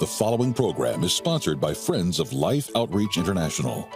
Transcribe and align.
The 0.00 0.06
following 0.06 0.54
program 0.54 1.02
is 1.02 1.12
sponsored 1.12 1.60
by 1.60 1.74
Friends 1.74 2.20
of 2.20 2.32
Life 2.32 2.70
Outreach 2.76 3.18
International. 3.18 3.88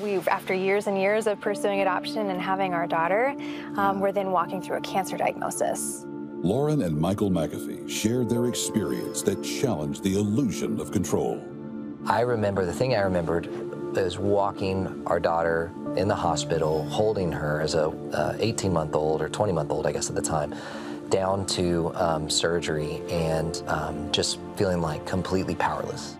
We, 0.00 0.18
after 0.28 0.54
years 0.54 0.86
and 0.86 0.96
years 0.96 1.26
of 1.26 1.40
pursuing 1.40 1.80
adoption 1.80 2.30
and 2.30 2.40
having 2.40 2.72
our 2.72 2.86
daughter, 2.86 3.34
um, 3.76 3.98
we're 3.98 4.12
then 4.12 4.30
walking 4.30 4.62
through 4.62 4.76
a 4.76 4.80
cancer 4.80 5.16
diagnosis. 5.16 6.04
Lauren 6.06 6.82
and 6.82 6.96
Michael 6.96 7.32
McAfee 7.32 7.90
shared 7.90 8.28
their 8.28 8.46
experience 8.46 9.22
that 9.22 9.42
challenged 9.42 10.04
the 10.04 10.14
illusion 10.14 10.78
of 10.78 10.92
control. 10.92 11.42
I 12.06 12.20
remember 12.20 12.64
the 12.64 12.72
thing 12.72 12.94
I 12.94 13.00
remembered 13.00 13.48
is 13.96 14.20
walking 14.20 15.02
our 15.08 15.18
daughter 15.18 15.72
in 15.96 16.06
the 16.06 16.14
hospital, 16.14 16.88
holding 16.90 17.32
her 17.32 17.60
as 17.60 17.74
a 17.74 18.36
18 18.38 18.72
month 18.72 18.94
old 18.94 19.20
or 19.20 19.28
20 19.28 19.52
month 19.52 19.72
old, 19.72 19.84
I 19.84 19.90
guess 19.90 20.08
at 20.08 20.14
the 20.14 20.22
time, 20.22 20.54
down 21.12 21.46
to 21.46 21.92
um, 21.94 22.28
surgery 22.28 23.02
and 23.08 23.62
um, 23.68 24.10
just 24.10 24.40
feeling 24.56 24.80
like 24.80 25.06
completely 25.06 25.54
powerless. 25.54 26.16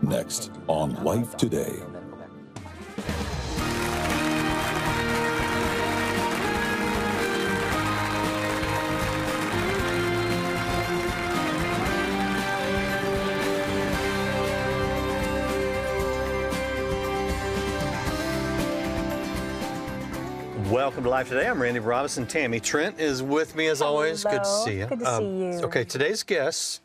Next 0.00 0.52
on 0.68 0.94
Life 1.04 1.36
Today. 1.36 1.82
Welcome 20.70 21.04
to 21.04 21.10
Life 21.10 21.28
Today. 21.28 21.46
I'm 21.46 21.62
Randy 21.62 21.78
Robison. 21.78 22.26
Tammy 22.26 22.58
Trent 22.58 22.98
is 22.98 23.22
with 23.22 23.54
me 23.54 23.68
as 23.68 23.80
always. 23.80 24.24
Good 24.24 24.42
to 24.42 24.62
see 24.64 24.78
you. 24.78 24.86
Good 24.86 24.98
to 24.98 25.16
see 25.16 25.24
you. 25.24 25.60
Okay, 25.62 25.84
today's 25.84 26.24
guests 26.24 26.80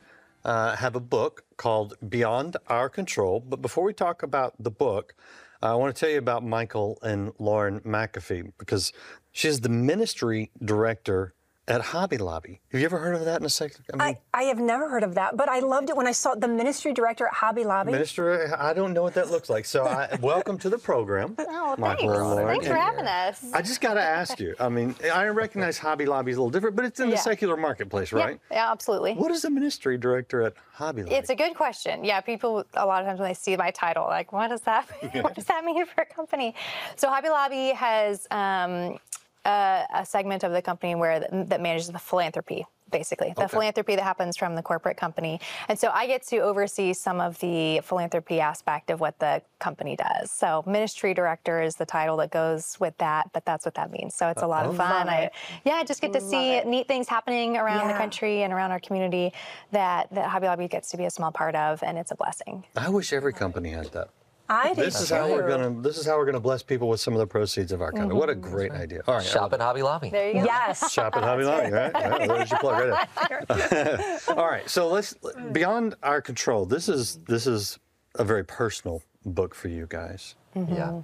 uh, 0.45 0.75
have 0.75 0.95
a 0.95 0.99
book 0.99 1.45
called 1.57 1.95
Beyond 2.07 2.57
Our 2.67 2.89
Control. 2.89 3.39
But 3.39 3.63
before 3.63 3.83
we 3.83 3.93
talk 3.93 4.21
about 4.21 4.53
the 4.59 4.69
book, 4.69 5.15
I 5.63 5.73
want 5.73 5.95
to 5.95 5.99
tell 5.99 6.11
you 6.11 6.19
about 6.19 6.43
Michael 6.43 6.99
and 7.01 7.31
Lauren 7.39 7.79
McAfee 7.79 8.51
because 8.59 8.93
she's 9.31 9.61
the 9.61 9.69
ministry 9.69 10.51
director 10.63 11.33
at 11.67 11.81
Hobby 11.81 12.17
Lobby. 12.17 12.59
Have 12.71 12.81
you 12.81 12.85
ever 12.85 12.97
heard 12.97 13.15
of 13.15 13.25
that 13.25 13.39
in 13.39 13.45
a 13.45 13.49
second? 13.49 13.85
I, 13.93 13.95
mean, 13.95 14.17
I, 14.33 14.39
I, 14.39 14.43
have 14.43 14.59
never 14.59 14.89
heard 14.89 15.03
of 15.03 15.13
that, 15.15 15.37
but 15.37 15.47
I 15.47 15.59
loved 15.59 15.89
it 15.89 15.95
when 15.95 16.07
I 16.07 16.11
saw 16.11 16.33
the 16.33 16.47
ministry 16.47 16.91
director 16.91 17.27
at 17.27 17.33
Hobby 17.33 17.63
Lobby. 17.63 17.91
Minister, 17.91 18.55
I 18.57 18.73
don't 18.73 18.93
know 18.93 19.03
what 19.03 19.13
that 19.13 19.29
looks 19.29 19.49
like. 19.49 19.65
So, 19.65 19.85
I, 19.85 20.17
welcome 20.21 20.57
to 20.59 20.69
the 20.69 20.77
program. 20.77 21.35
Oh, 21.37 21.75
thanks. 21.77 22.01
Thanks 22.01 22.67
for 22.67 22.75
having 22.75 23.05
us. 23.05 23.45
I 23.53 23.61
just 23.61 23.79
got 23.79 23.93
to 23.93 24.01
ask 24.01 24.39
you. 24.39 24.55
I 24.59 24.69
mean, 24.69 24.95
I 25.13 25.27
recognize 25.27 25.77
Hobby 25.79 26.05
Lobby 26.05 26.31
is 26.31 26.37
a 26.37 26.41
little 26.41 26.49
different, 26.49 26.75
but 26.75 26.85
it's 26.85 26.99
in 26.99 27.09
yeah. 27.09 27.15
the 27.15 27.21
secular 27.21 27.55
marketplace, 27.55 28.11
right? 28.11 28.39
Yeah, 28.49 28.57
yeah, 28.57 28.71
absolutely. 28.71 29.13
What 29.13 29.31
is 29.31 29.43
the 29.43 29.51
ministry 29.51 29.97
director 29.97 30.41
at 30.41 30.53
Hobby 30.73 31.03
Lobby? 31.03 31.15
It's 31.15 31.29
a 31.29 31.35
good 31.35 31.55
question. 31.55 32.03
Yeah, 32.03 32.21
people 32.21 32.65
a 32.73 32.85
lot 32.85 33.01
of 33.01 33.07
times 33.07 33.19
when 33.19 33.29
they 33.29 33.35
see 33.35 33.55
my 33.55 33.69
title, 33.69 34.05
like, 34.05 34.33
what 34.33 34.47
does 34.47 34.61
that? 34.61 34.87
what 35.21 35.35
does 35.35 35.45
that 35.45 35.63
mean 35.63 35.85
for 35.85 36.01
a 36.01 36.05
company? 36.05 36.55
So, 36.95 37.07
Hobby 37.07 37.29
Lobby 37.29 37.69
has. 37.69 38.27
Um, 38.31 38.97
a, 39.45 39.85
a 39.93 40.05
segment 40.05 40.43
of 40.43 40.51
the 40.51 40.61
company 40.61 40.95
where 40.95 41.19
that 41.19 41.61
manages 41.61 41.89
the 41.89 41.99
philanthropy 41.99 42.65
basically. 42.91 43.33
The 43.35 43.43
okay. 43.43 43.47
philanthropy 43.47 43.95
that 43.95 44.03
happens 44.03 44.37
from 44.37 44.55
the 44.55 44.61
corporate 44.61 44.97
company. 44.97 45.39
And 45.69 45.79
so 45.79 45.89
i 45.93 46.05
get 46.05 46.23
to 46.27 46.39
oversee 46.39 46.93
some 46.93 47.19
of 47.19 47.39
the 47.39 47.79
philanthropy 47.83 48.39
aspect 48.39 48.89
of 48.89 48.99
what 48.99 49.17
the 49.19 49.41
company 49.59 49.95
does. 49.95 50.29
So 50.29 50.63
ministry 50.67 51.13
director 51.13 51.61
is 51.61 51.75
the 51.75 51.85
title 51.85 52.17
that 52.17 52.31
goes 52.31 52.77
with 52.79 52.97
that 52.97 53.31
but 53.33 53.45
that's 53.45 53.65
what 53.65 53.75
that 53.75 53.91
means. 53.91 54.13
So 54.15 54.27
it's 54.27 54.41
a 54.41 54.45
uh, 54.45 54.49
lot 54.49 54.65
of 54.65 54.75
fun. 54.75 55.09
i 55.09 55.29
yeah 55.63 55.75
i 55.75 55.83
just 55.83 56.01
get 56.01 56.13
to 56.13 56.19
Love 56.19 56.29
see 56.29 56.51
it. 56.53 56.67
neat 56.67 56.87
things 56.87 57.07
happening 57.07 57.57
around 57.57 57.87
yeah. 57.87 57.93
the 57.93 57.97
country 57.97 58.43
and 58.43 58.53
around 58.53 58.71
our 58.71 58.79
community 58.79 59.31
that 59.71 60.07
that 60.11 60.29
hobby 60.29 60.47
lobby 60.47 60.67
gets 60.67 60.89
to 60.91 60.97
be 60.97 61.05
a 61.05 61.09
small 61.09 61.31
part 61.31 61.55
of 61.55 61.81
and 61.83 61.97
it's 61.97 62.11
a 62.11 62.15
blessing. 62.15 62.65
I 62.75 62.89
wish 62.89 63.13
every 63.13 63.33
company 63.33 63.69
had 63.69 63.87
that 63.93 64.09
I 64.51 64.73
this 64.73 64.99
is 64.99 65.09
how 65.09 65.29
we're 65.29 65.47
gonna. 65.47 65.81
This 65.81 65.97
is 65.97 66.05
how 66.05 66.17
we're 66.17 66.25
gonna 66.25 66.41
bless 66.41 66.61
people 66.61 66.89
with 66.89 66.99
some 66.99 67.13
of 67.13 67.19
the 67.19 67.25
proceeds 67.25 67.71
of 67.71 67.81
our 67.81 67.89
company. 67.89 68.09
Mm-hmm. 68.09 68.17
What 68.17 68.29
a 68.29 68.33
mm-hmm. 68.33 68.51
great 68.51 68.71
idea! 68.73 69.01
All 69.07 69.15
right, 69.15 69.25
shop 69.25 69.53
at 69.53 69.61
Hobby 69.61 69.81
Lobby. 69.81 70.09
There 70.09 70.27
you 70.27 70.33
go. 70.33 70.43
Yes, 70.43 70.91
shop 70.93 71.15
at 71.15 71.23
Hobby 71.23 71.45
Lobby. 71.45 71.71
Right? 71.71 71.93
right. 71.93 72.27
There's 72.27 72.51
your 72.51 72.59
plug 72.59 72.89
right 72.89 73.07
there. 73.47 74.19
All 74.27 74.47
right, 74.47 74.69
so 74.69 74.89
let's 74.89 75.15
beyond 75.53 75.95
our 76.03 76.21
control. 76.21 76.65
This 76.65 76.89
is 76.89 77.19
this 77.27 77.47
is 77.47 77.79
a 78.15 78.25
very 78.25 78.43
personal 78.43 79.01
book 79.25 79.55
for 79.55 79.69
you 79.69 79.85
guys. 79.87 80.35
Mm-hmm. 80.53 80.75
Yeah. 80.75 81.01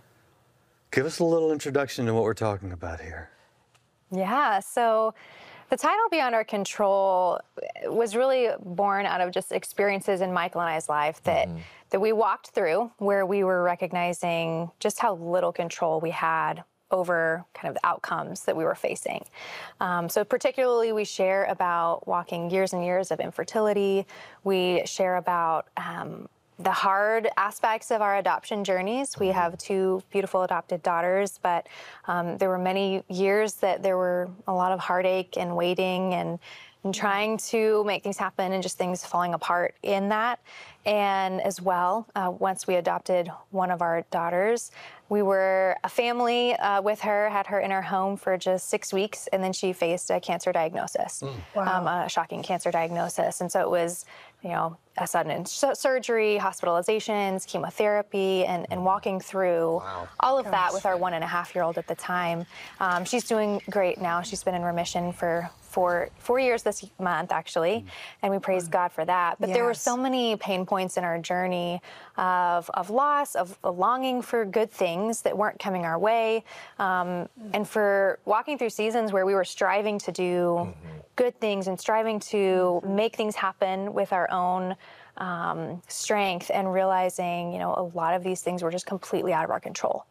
Give 0.91 1.05
us 1.05 1.19
a 1.19 1.23
little 1.23 1.53
introduction 1.53 2.05
to 2.07 2.13
what 2.13 2.23
we're 2.23 2.33
talking 2.33 2.73
about 2.73 2.99
here. 2.99 3.29
Yeah. 4.11 4.59
So. 4.59 5.13
The 5.69 5.77
title 5.77 6.05
Beyond 6.09 6.33
Our 6.33 6.45
Control 6.45 7.39
was 7.85 8.15
really 8.15 8.49
born 8.63 9.05
out 9.05 9.19
of 9.19 9.31
just 9.31 9.51
experiences 9.51 10.21
in 10.21 10.31
Michael 10.31 10.61
and 10.61 10.69
I's 10.69 10.87
life 10.87 11.21
that 11.23 11.47
mm-hmm 11.47 11.57
that 11.89 11.99
we 11.99 12.11
walked 12.11 12.49
through 12.49 12.91
where 12.97 13.25
we 13.25 13.43
were 13.43 13.63
recognizing 13.63 14.71
just 14.79 14.99
how 14.99 15.15
little 15.15 15.51
control 15.51 15.99
we 15.99 16.11
had 16.11 16.63
over 16.89 17.45
kind 17.53 17.69
of 17.69 17.81
the 17.81 17.85
outcomes 17.85 18.43
that 18.45 18.55
we 18.55 18.63
were 18.63 18.75
facing. 18.75 19.25
Um, 19.81 20.07
so, 20.07 20.23
particularly, 20.23 20.93
we 20.93 21.03
share 21.03 21.43
about 21.45 22.07
walking 22.07 22.49
years 22.49 22.71
and 22.71 22.83
years 22.83 23.11
of 23.11 23.19
infertility. 23.19 24.05
We 24.45 24.83
share 24.85 25.17
about 25.17 25.67
um, 25.75 26.29
the 26.59 26.71
hard 26.71 27.29
aspects 27.37 27.91
of 27.91 28.01
our 28.01 28.17
adoption 28.17 28.63
journeys. 28.63 29.19
We 29.19 29.27
have 29.27 29.57
two 29.57 30.01
beautiful 30.11 30.43
adopted 30.43 30.81
daughters, 30.81 31.39
but 31.41 31.67
um, 32.05 32.37
there 32.37 32.49
were 32.49 32.57
many 32.57 33.03
years 33.09 33.55
that 33.55 33.83
there 33.83 33.97
were 33.97 34.29
a 34.47 34.53
lot 34.53 34.71
of 34.71 34.79
heartache 34.79 35.37
and 35.37 35.55
waiting 35.55 36.13
and 36.13 36.39
and 36.83 36.93
trying 36.93 37.37
to 37.37 37.83
make 37.83 38.03
things 38.03 38.17
happen 38.17 38.53
and 38.53 38.63
just 38.63 38.77
things 38.77 39.05
falling 39.05 39.33
apart 39.33 39.75
in 39.83 40.09
that. 40.09 40.39
And 40.87 41.41
as 41.41 41.61
well, 41.61 42.07
uh, 42.15 42.31
once 42.39 42.65
we 42.65 42.75
adopted 42.75 43.29
one 43.51 43.71
of 43.71 43.81
our 43.81 44.03
daughters, 44.09 44.71
we 45.09 45.21
were 45.21 45.75
a 45.83 45.89
family 45.89 46.53
uh, 46.53 46.81
with 46.81 47.01
her, 47.01 47.29
had 47.29 47.47
her 47.47 47.59
in 47.59 47.73
our 47.73 47.81
home 47.81 48.15
for 48.15 48.37
just 48.37 48.69
six 48.69 48.93
weeks, 48.93 49.27
and 49.27 49.43
then 49.43 49.51
she 49.51 49.73
faced 49.73 50.09
a 50.09 50.19
cancer 50.21 50.53
diagnosis, 50.53 51.21
mm. 51.21 51.33
wow. 51.55 51.79
um, 51.79 51.87
a 51.87 52.09
shocking 52.09 52.41
cancer 52.41 52.71
diagnosis. 52.71 53.41
And 53.41 53.51
so 53.51 53.59
it 53.61 53.69
was, 53.69 54.05
you 54.41 54.49
know, 54.49 54.77
a 54.97 55.05
sudden 55.05 55.45
surgery, 55.45 56.37
hospitalizations, 56.41 57.45
chemotherapy, 57.45 58.45
and, 58.45 58.65
and 58.71 58.83
walking 58.83 59.19
through 59.19 59.75
wow. 59.75 60.07
all 60.21 60.39
of 60.39 60.45
Gosh. 60.45 60.53
that 60.53 60.73
with 60.73 60.85
our 60.85 60.97
one 60.97 61.13
and 61.13 61.23
a 61.23 61.27
half 61.27 61.53
year 61.53 61.63
old 61.63 61.77
at 61.77 61.87
the 61.87 61.95
time. 61.95 62.45
Um, 62.79 63.03
she's 63.05 63.25
doing 63.25 63.61
great 63.69 64.01
now. 64.01 64.21
She's 64.21 64.43
been 64.43 64.55
in 64.55 64.63
remission 64.63 65.11
for 65.11 65.49
for 65.61 66.09
four 66.17 66.39
years 66.39 66.63
this 66.63 66.83
month, 66.99 67.31
actually, 67.31 67.85
mm. 67.85 67.85
and 68.23 68.33
we 68.33 68.39
praise 68.39 68.67
God 68.67 68.91
for 68.91 69.05
that. 69.05 69.35
But 69.39 69.49
yes. 69.49 69.57
there 69.57 69.63
were 69.63 69.75
so 69.75 69.95
many 69.95 70.35
pain 70.37 70.65
points 70.65 70.76
in 70.79 71.03
our 71.03 71.17
journey 71.17 71.81
of, 72.17 72.69
of 72.73 72.89
loss, 72.89 73.35
of, 73.35 73.57
longing 73.63 74.21
for 74.21 74.45
good 74.45 74.71
things 74.71 75.21
that 75.23 75.37
weren't 75.37 75.59
coming 75.59 75.85
our 75.85 75.97
way, 75.97 76.43
um, 76.77 77.27
and 77.53 77.67
for 77.67 78.19
walking 78.25 78.57
through 78.57 78.69
seasons 78.69 79.11
where 79.11 79.25
we 79.25 79.33
were 79.33 79.43
striving 79.43 79.97
to 79.99 80.11
do 80.11 80.23
mm-hmm. 80.23 80.97
good 81.15 81.39
things 81.39 81.67
and 81.67 81.79
striving 81.79 82.19
to 82.19 82.81
make 82.85 83.15
things 83.15 83.35
happen 83.35 83.93
with 83.93 84.13
our 84.13 84.29
own. 84.31 84.75
Um, 85.19 85.81
strength 85.87 86.51
and 86.53 86.71
realizing, 86.71 87.51
you 87.51 87.57
know, 87.57 87.73
a 87.73 87.97
lot 87.97 88.13
of 88.13 88.21
these 88.21 88.41
things 88.41 88.61
were 88.61 88.69
just 88.69 88.85
completely 88.85 89.33
out 89.33 89.43
of 89.45 89.49
our 89.49 89.59
control. 89.59 90.05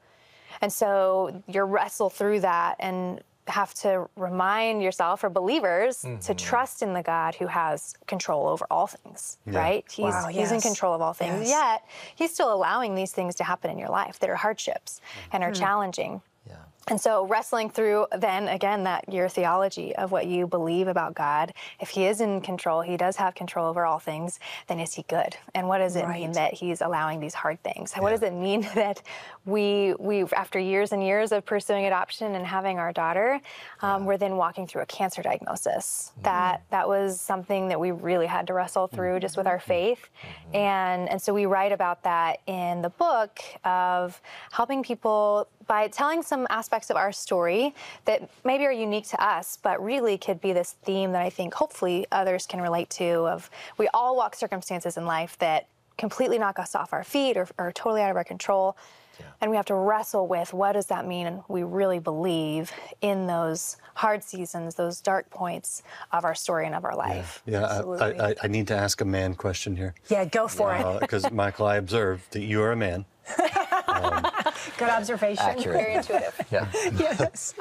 And 0.61 0.73
so 0.73 1.45
you 1.47 1.63
wrestle 1.63 2.11
through 2.11 2.41
that 2.41 2.75
and 2.81 3.21
have 3.49 3.73
to 3.75 4.09
remind 4.17 4.83
yourself 4.83 5.23
or 5.23 5.31
believers 5.31 6.03
mm-hmm. 6.03 6.19
to 6.19 6.35
trust 6.35 6.83
in 6.83 6.93
the 6.93 7.03
God 7.03 7.35
who 7.35 7.47
has 7.47 7.95
control 8.07 8.49
over 8.49 8.67
all 8.71 8.87
things, 8.87 9.39
yeah. 9.47 9.59
right? 9.59 9.85
He's 9.91 10.05
wow, 10.05 10.29
yes. 10.29 10.51
he's 10.51 10.53
in 10.53 10.61
control 10.61 10.95
of 10.95 11.01
all 11.01 11.13
things. 11.13 11.49
Yes. 11.49 11.51
Yet 11.51 11.83
he's 12.17 12.35
still 12.35 12.53
allowing 12.53 12.95
these 12.95 13.13
things 13.13 13.35
to 13.37 13.45
happen 13.45 13.71
in 13.71 13.79
your 13.79 13.89
life 13.89 14.19
that 14.19 14.31
are 14.31 14.37
hardships 14.37 15.01
mm-hmm. 15.01 15.37
and 15.37 15.45
are 15.45 15.51
mm-hmm. 15.51 15.63
challenging. 15.63 16.23
And 16.89 17.01
so, 17.01 17.27
wrestling 17.27 17.69
through 17.69 18.07
then 18.17 18.47
again 18.47 18.85
that 18.85 19.13
your 19.13 19.29
theology 19.29 19.95
of 19.97 20.13
what 20.13 20.27
you 20.27 20.47
believe 20.47 20.87
about 20.87 21.17
God, 21.17 21.53
if 21.81 21.89
He 21.89 22.07
is 22.07 22.21
in 22.21 22.41
control, 22.41 22.81
He 22.81 22.97
does 22.97 23.17
have 23.17 23.35
control 23.35 23.69
over 23.69 23.85
all 23.85 23.99
things, 23.99 24.39
then 24.69 24.79
is 24.79 24.95
He 24.95 25.03
good? 25.09 25.37
And 25.53 25.67
what 25.67 25.79
does 25.79 25.97
it 25.97 26.05
right. 26.05 26.21
mean 26.21 26.33
that 26.33 26.55
He's 26.55 26.81
allowing 26.81 27.19
these 27.19 27.35
hard 27.35 27.61
things? 27.65 27.93
Yeah. 27.97 28.03
What 28.03 28.11
does 28.11 28.23
it 28.23 28.33
mean 28.33 28.61
that 28.77 29.03
we, 29.45 29.95
we, 29.99 30.23
after 30.37 30.61
years 30.61 30.93
and 30.93 31.03
years 31.03 31.33
of 31.33 31.45
pursuing 31.45 31.87
adoption 31.87 32.37
and 32.37 32.47
having 32.47 32.79
our 32.79 32.93
daughter, 32.93 33.41
um, 33.83 34.05
we're 34.05 34.17
then 34.17 34.37
walking 34.37 34.69
through 34.69 34.83
a 34.83 34.87
cancer 34.87 35.23
diagnosis? 35.23 36.13
Mm-hmm. 36.13 36.23
That 36.23 36.63
that 36.71 36.87
was 36.87 37.21
something 37.21 37.67
that 37.69 37.81
we 37.81 37.91
really 37.91 38.27
had 38.27 38.47
to 38.47 38.55
wrestle 38.55 38.87
through 38.87 39.15
mm-hmm. 39.15 39.23
just 39.23 39.37
with 39.37 39.49
our 39.49 39.59
faith, 39.59 40.09
mm-hmm. 40.23 40.57
and 40.57 41.09
and 41.09 41.21
so 41.21 41.35
we 41.35 41.47
write 41.47 41.73
about 41.73 42.05
that 42.05 42.43
in 42.47 42.81
the 42.81 42.91
book 42.91 43.41
of 43.65 44.21
helping 44.53 44.85
people 44.85 45.49
by 45.67 45.89
telling 45.89 46.23
some 46.23 46.47
aspects 46.51 46.91
of 46.91 46.97
our 46.97 47.13
story 47.13 47.75
that 48.05 48.29
maybe 48.45 48.65
are 48.65 48.73
unique 48.73 49.09
to 49.09 49.25
us, 49.25 49.59
but 49.63 49.83
really 49.83 50.17
could 50.19 50.41
be 50.41 50.53
this 50.53 50.73
theme 50.85 51.13
that 51.13 51.23
I 51.23 51.31
think 51.31 51.55
hopefully 51.55 52.07
others 52.13 52.47
can 52.47 52.61
relate 52.61 52.91
to 52.91 53.27
of 53.27 53.51
we 53.79 53.89
all 53.95 54.17
walk 54.17 54.35
circumstances 54.35 54.97
in 54.97 55.07
life 55.07 55.37
that 55.39 55.67
completely 55.99 56.39
knock 56.39 56.59
us 56.59 56.75
off 56.75 56.93
our 56.93 57.05
feet 57.05 57.37
or, 57.37 57.49
or 57.59 57.73
totally 57.73 58.03
out 58.03 58.11
of 58.11 58.17
our 58.17 58.25
control. 58.25 58.77
And 59.41 59.51
we 59.51 59.57
have 59.57 59.65
to 59.67 59.75
wrestle 59.75 60.27
with 60.27 60.53
what 60.53 60.73
does 60.73 60.87
that 60.87 61.07
mean? 61.07 61.27
And 61.27 61.43
we 61.49 61.63
really 61.63 61.99
believe 61.99 62.71
in 63.01 63.27
those 63.27 63.79
hard 63.95 64.23
seasons, 64.23 64.75
those 64.75 65.01
dark 65.01 65.31
points 65.31 65.83
of 66.13 66.27
our 66.27 66.35
story 66.35 66.67
and 66.67 66.75
of 66.75 66.85
our 66.85 66.95
life. 66.95 67.43
Yeah, 67.47 67.65
I, 67.65 68.29
I, 68.29 68.35
I 68.43 68.49
need 68.49 68.67
to 68.69 68.77
ask 68.77 69.01
a 69.01 69.07
man 69.07 69.35
question 69.35 69.75
here. 69.75 69.95
Yeah, 70.11 70.27
go 70.27 70.49
for 70.49 70.75
it. 70.75 70.85
Because, 71.01 71.31
Michael, 71.31 71.67
I 71.67 71.77
observed 71.77 72.33
that 72.33 72.43
you 72.43 72.61
are 72.63 72.73
a 72.73 72.77
man. 72.77 73.07
Good 74.79 74.89
observation. 74.89 75.45
Accurate. 75.45 75.77
Very 75.81 75.95
intuitive. 75.95 76.41
Yeah. 76.51 76.69
yes. 76.99 77.55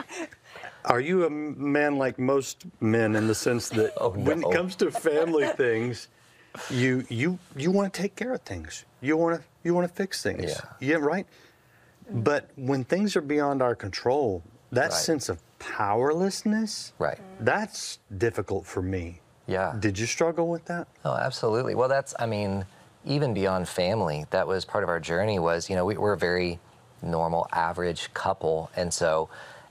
Are 0.85 0.99
you 0.99 1.25
a 1.25 1.29
man 1.29 1.97
like 1.97 2.19
most 2.19 2.65
men 2.79 3.15
in 3.15 3.27
the 3.27 3.35
sense 3.35 3.69
that 3.69 3.93
Oh, 3.99 4.09
when 4.09 4.43
it 4.43 4.51
comes 4.51 4.75
to 4.77 4.91
family 4.91 5.47
things, 5.49 6.07
you 6.69 7.03
you 7.09 7.39
you 7.55 7.71
want 7.71 7.93
to 7.93 8.01
take 8.01 8.15
care 8.15 8.33
of 8.33 8.41
things. 8.41 8.85
You 9.01 9.17
want 9.17 9.39
to 9.41 9.47
you 9.63 9.73
want 9.73 9.87
to 9.87 9.93
fix 9.93 10.21
things. 10.21 10.43
Yeah. 10.51 10.61
Yeah, 10.79 10.95
right. 10.97 11.25
But 12.09 12.49
when 12.55 12.83
things 12.83 13.15
are 13.15 13.21
beyond 13.21 13.61
our 13.63 13.73
control, 13.75 14.43
that 14.71 14.91
Right. 14.91 14.93
sense 14.93 15.27
of 15.29 15.41
powerlessness, 15.57 16.93
Right. 16.99 17.19
that's 17.39 17.97
difficult 18.17 18.65
for 18.67 18.81
me. 18.83 19.21
Yeah. 19.47 19.75
Did 19.79 19.97
you 19.97 20.05
struggle 20.05 20.47
with 20.47 20.65
that? 20.65 20.87
Oh, 21.03 21.15
absolutely. 21.15 21.73
Well, 21.75 21.89
that's, 21.89 22.13
I 22.19 22.25
mean, 22.27 22.65
even 23.05 23.33
beyond 23.33 23.67
family, 23.67 24.25
that 24.29 24.47
was 24.47 24.65
part 24.65 24.83
of 24.83 24.89
our 24.89 24.99
journey 24.99 25.39
was, 25.39 25.69
you 25.69 25.75
know, 25.75 25.85
we, 25.85 25.97
we're 25.97 26.15
very 26.15 26.59
normal, 27.01 27.47
average 27.51 28.13
couple. 28.13 28.71
And 28.75 28.93
so 28.93 29.29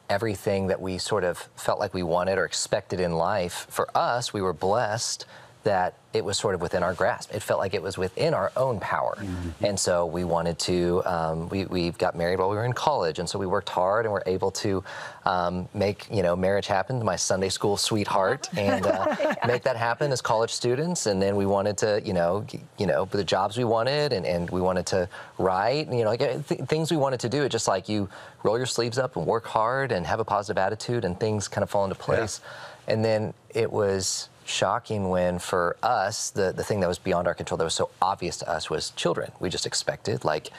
everything 0.09 0.67
that 0.69 0.81
we 0.81 0.99
sort 0.99 1.25
of 1.25 1.49
felt 1.57 1.79
like 1.79 1.95
we 1.95 2.03
wanted 2.03 2.39
or 2.39 2.45
expected 2.45 3.01
in 3.01 3.13
life, 3.13 3.67
for 3.71 3.89
us, 3.97 4.33
we 4.33 4.43
were 4.43 4.53
blessed 4.53 5.27
that 5.65 5.95
it 6.13 6.25
was 6.25 6.39
sort 6.39 6.55
of 6.55 6.61
within 6.61 6.83
our 6.83 6.95
grasp. 6.95 7.35
It 7.35 7.43
felt 7.43 7.59
like 7.59 7.75
it 7.75 7.83
was 7.83 7.99
within 7.99 8.35
our 8.35 8.53
own 8.57 8.79
power. 8.79 9.19
And 9.61 9.79
so 9.79 10.07
we 10.07 10.23
wanted 10.23 10.59
to, 10.61 11.03
um, 11.05 11.49
we, 11.49 11.65
we 11.65 11.91
got 11.91 12.17
married 12.17 12.39
while 12.39 12.49
we 12.49 12.57
were 12.57 12.65
in 12.65 12.73
college. 12.73 13.19
And 13.19 13.29
so 13.29 13.37
we 13.37 13.47
worked 13.47 13.69
hard 13.69 14.05
and 14.05 14.13
were 14.13 14.23
able 14.27 14.53
to 14.53 14.85
um, 15.27 15.69
make, 15.75 16.07
you 16.13 16.23
know, 16.23 16.37
marriage 16.37 16.69
happen, 16.69 17.05
my 17.05 17.17
Sunday 17.17 17.49
school 17.49 17.77
sweetheart, 17.77 18.49
and 18.57 18.87
uh, 18.87 19.35
make 19.47 19.65
that 19.65 19.77
happen 19.77 20.13
as 20.13 20.21
college 20.21 20.51
students. 20.51 21.07
And 21.07 21.21
then 21.21 21.35
we 21.35 21.47
wanted 21.47 21.77
to, 21.79 22.01
you 22.05 22.13
know, 22.13 22.47
you 22.79 22.87
know, 22.87 23.07
the 23.07 23.25
jobs 23.25 23.59
we 23.59 23.65
wanted 23.65 24.13
and, 24.13 24.25
and 24.25 24.49
we 24.51 24.61
wanted 24.61 24.87
to 24.87 25.09
write, 25.39 25.89
you 25.91 26.05
know, 26.05 26.11
like 26.11 26.23
uh, 26.23 26.39
th- 26.49 26.61
things 26.69 26.93
we 26.93 26.97
wanted 26.97 27.19
to 27.21 27.29
do. 27.29 27.43
It's 27.43 27.53
just 27.53 27.67
like 27.67 27.89
you 27.89 28.09
roll 28.45 28.57
your 28.57 28.67
sleeves 28.67 28.99
up 28.99 29.17
and 29.17 29.27
work 29.27 29.47
hard 29.47 29.91
and 29.91 30.07
have 30.07 30.21
a 30.21 30.25
positive 30.25 30.59
attitude 30.59 31.05
and 31.05 31.19
things 31.19 31.49
kind 31.49 31.65
of 31.65 31.71
fall 31.71 31.83
into 31.85 31.97
place. 31.97 32.41
And 32.87 33.05
then 33.05 33.35
it 33.51 33.73
was 33.73 34.29
shocking 34.45 35.09
when 35.09 35.39
for 35.39 35.77
us 35.83 36.31
the, 36.31 36.53
the 36.53 36.65
thing 36.65 36.81
that 36.81 36.89
was 36.89 36.99
beyond 36.99 37.27
our 37.27 37.35
control 37.35 37.57
that 37.59 37.65
was 37.65 37.75
so 37.75 37.91
obvious 38.01 38.37
to 38.39 38.49
us 38.51 38.71
was 38.71 38.91
children. 38.91 39.33
We 39.41 39.49
just 39.49 39.67
expected 39.67 40.25
like 40.25 40.51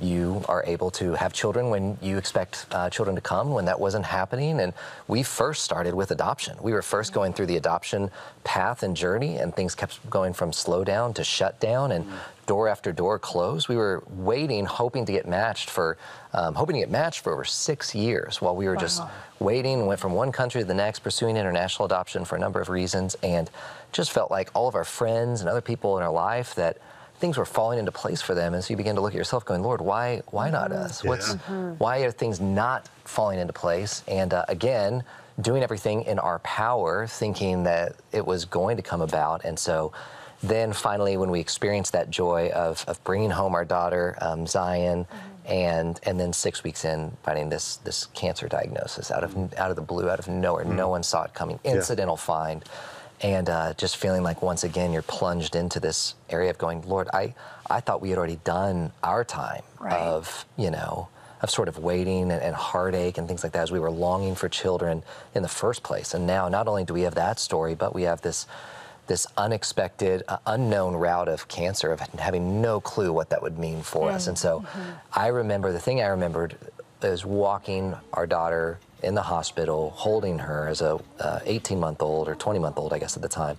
you 0.00 0.44
are 0.48 0.62
able 0.66 0.90
to 0.92 1.14
have 1.14 1.32
children 1.32 1.70
when 1.70 1.98
you 2.02 2.18
expect 2.18 2.66
uh, 2.72 2.90
children 2.90 3.14
to 3.14 3.22
come 3.22 3.50
when 3.50 3.64
that 3.64 3.78
wasn't 3.78 4.04
happening. 4.04 4.60
And 4.60 4.72
we 5.08 5.22
first 5.22 5.64
started 5.64 5.94
with 5.94 6.10
adoption. 6.10 6.56
We 6.60 6.72
were 6.72 6.82
first 6.82 7.12
going 7.12 7.32
through 7.32 7.46
the 7.46 7.56
adoption 7.56 8.10
path 8.44 8.82
and 8.82 8.96
journey 8.96 9.38
and 9.38 9.54
things 9.54 9.74
kept 9.74 10.08
going 10.10 10.32
from 10.32 10.52
slow 10.52 10.84
down 10.84 11.14
to 11.14 11.24
shut 11.24 11.58
down 11.60 11.92
and 11.92 12.06
door 12.46 12.68
after 12.68 12.92
door 12.92 13.18
closed. 13.18 13.68
We 13.68 13.76
were 13.76 14.04
waiting 14.08 14.64
hoping 14.64 15.04
to 15.06 15.12
get 15.12 15.26
matched 15.26 15.70
for 15.70 15.96
um, 16.32 16.54
hoping 16.54 16.74
to 16.74 16.80
get 16.80 16.90
matched 16.90 17.20
for 17.20 17.32
over 17.32 17.44
six 17.44 17.94
years 17.94 18.40
while 18.40 18.54
we 18.54 18.68
were 18.68 18.76
just 18.76 19.02
waiting 19.40 19.86
went 19.86 20.00
from 20.00 20.12
one 20.12 20.32
country 20.32 20.60
to 20.60 20.66
the 20.66 20.74
next 20.74 21.00
pursuing 21.00 21.36
international 21.36 21.86
adoption 21.86 22.24
for 22.24 22.36
a 22.36 22.38
number 22.38 22.60
of 22.60 22.68
reasons 22.68 23.16
and 23.22 23.50
just 23.92 24.12
felt 24.12 24.30
like 24.30 24.50
all 24.54 24.68
of 24.68 24.74
our 24.74 24.84
friends 24.84 25.40
and 25.40 25.50
other 25.50 25.60
people 25.60 25.96
in 25.96 26.02
our 26.02 26.12
life 26.12 26.54
that 26.54 26.78
things 27.18 27.36
were 27.36 27.46
falling 27.46 27.78
into 27.78 27.92
place 27.92 28.22
for 28.22 28.34
them. 28.34 28.54
And 28.54 28.62
so 28.62 28.72
you 28.72 28.76
begin 28.76 28.94
to 28.96 29.00
look 29.00 29.12
at 29.12 29.16
yourself 29.16 29.44
going 29.44 29.62
lord 29.62 29.80
why 29.80 30.22
why 30.30 30.50
not 30.50 30.72
us? 30.72 31.02
What's 31.04 31.34
why 31.78 31.98
are 31.98 32.10
things 32.10 32.40
not 32.40 32.88
falling 33.04 33.38
into 33.38 33.52
place? 33.52 34.02
And 34.08 34.32
uh, 34.34 34.44
again 34.48 35.04
doing 35.40 35.62
everything 35.62 36.02
in 36.02 36.18
our 36.18 36.38
power 36.40 37.06
thinking 37.06 37.64
that 37.64 37.94
it 38.12 38.24
was 38.24 38.44
going 38.46 38.76
to 38.78 38.82
come 38.82 39.02
about. 39.02 39.44
And 39.44 39.58
so 39.58 39.92
then 40.42 40.72
finally 40.72 41.16
when 41.16 41.30
we 41.30 41.40
experienced 41.40 41.92
that 41.92 42.10
joy 42.10 42.50
of, 42.54 42.84
of 42.88 43.02
bringing 43.04 43.30
home 43.30 43.54
our 43.54 43.64
daughter 43.64 44.16
um, 44.20 44.46
zion 44.46 45.06
and 45.46 46.00
and 46.02 46.18
then 46.18 46.32
six 46.32 46.64
weeks 46.64 46.84
in 46.84 47.16
finding 47.22 47.48
this 47.48 47.76
this 47.78 48.06
cancer 48.06 48.48
diagnosis 48.48 49.10
out 49.10 49.22
of 49.22 49.54
out 49.54 49.70
of 49.70 49.76
the 49.76 49.82
blue 49.82 50.10
out 50.10 50.18
of 50.18 50.28
nowhere. 50.28 50.64
No 50.64 50.88
one 50.88 51.02
saw 51.02 51.22
it 51.22 51.34
coming. 51.34 51.60
Incidental 51.64 52.16
find 52.16 52.64
and 53.22 53.48
uh, 53.48 53.72
just 53.74 53.96
feeling 53.96 54.22
like 54.22 54.42
once 54.42 54.62
again 54.64 54.92
you're 54.92 55.02
plunged 55.02 55.56
into 55.56 55.80
this 55.80 56.14
area 56.30 56.50
of 56.50 56.58
going 56.58 56.82
lord 56.88 57.08
i 57.14 57.34
i 57.70 57.80
thought 57.80 58.00
we 58.00 58.10
had 58.10 58.18
already 58.18 58.38
done 58.44 58.92
our 59.02 59.24
time 59.24 59.62
Right. 59.80 59.92
of 59.92 60.44
you 60.56 60.70
know 60.70 61.08
of 61.42 61.50
sort 61.50 61.68
of 61.68 61.78
waiting 61.78 62.22
and, 62.32 62.42
and 62.42 62.54
heartache 62.56 63.18
and 63.18 63.28
things 63.28 63.42
like 63.42 63.52
that 63.52 63.62
as 63.62 63.70
we 63.70 63.78
were 63.78 63.90
longing 63.90 64.34
for 64.34 64.48
children 64.48 65.02
in 65.34 65.42
the 65.42 65.48
first 65.50 65.82
place. 65.82 66.14
And 66.14 66.26
now 66.26 66.48
not 66.48 66.66
only 66.66 66.84
do 66.84 66.94
we 66.94 67.02
have 67.02 67.14
that 67.16 67.38
story 67.38 67.74
but 67.74 67.94
we 67.94 68.02
have 68.04 68.22
this 68.22 68.46
this 69.06 69.26
unexpected 69.36 70.22
uh, 70.28 70.38
unknown 70.46 70.96
route 70.96 71.28
of 71.28 71.46
cancer 71.46 71.92
of 71.92 72.00
having 72.18 72.60
no 72.62 72.80
clue 72.80 73.12
what 73.12 73.28
that 73.30 73.42
would 73.42 73.58
mean 73.58 73.82
for 73.82 74.10
us. 74.10 74.26
And 74.28 74.38
so 74.38 74.64
i 75.12 75.26
remember 75.28 75.72
the 75.72 75.78
thing 75.78 76.00
i 76.00 76.06
remembered 76.06 76.56
is 77.02 77.24
walking 77.26 77.94
our 78.14 78.26
daughter 78.26 78.78
in 79.06 79.14
the 79.14 79.22
hospital, 79.22 79.90
holding 79.90 80.38
her 80.40 80.66
as 80.68 80.80
a 80.82 80.98
18 81.46 81.78
month 81.78 82.02
old 82.02 82.28
or 82.28 82.34
20 82.34 82.58
month 82.58 82.76
old, 82.76 82.92
I 82.92 82.98
guess 82.98 83.16
at 83.16 83.22
the 83.22 83.28
time, 83.28 83.56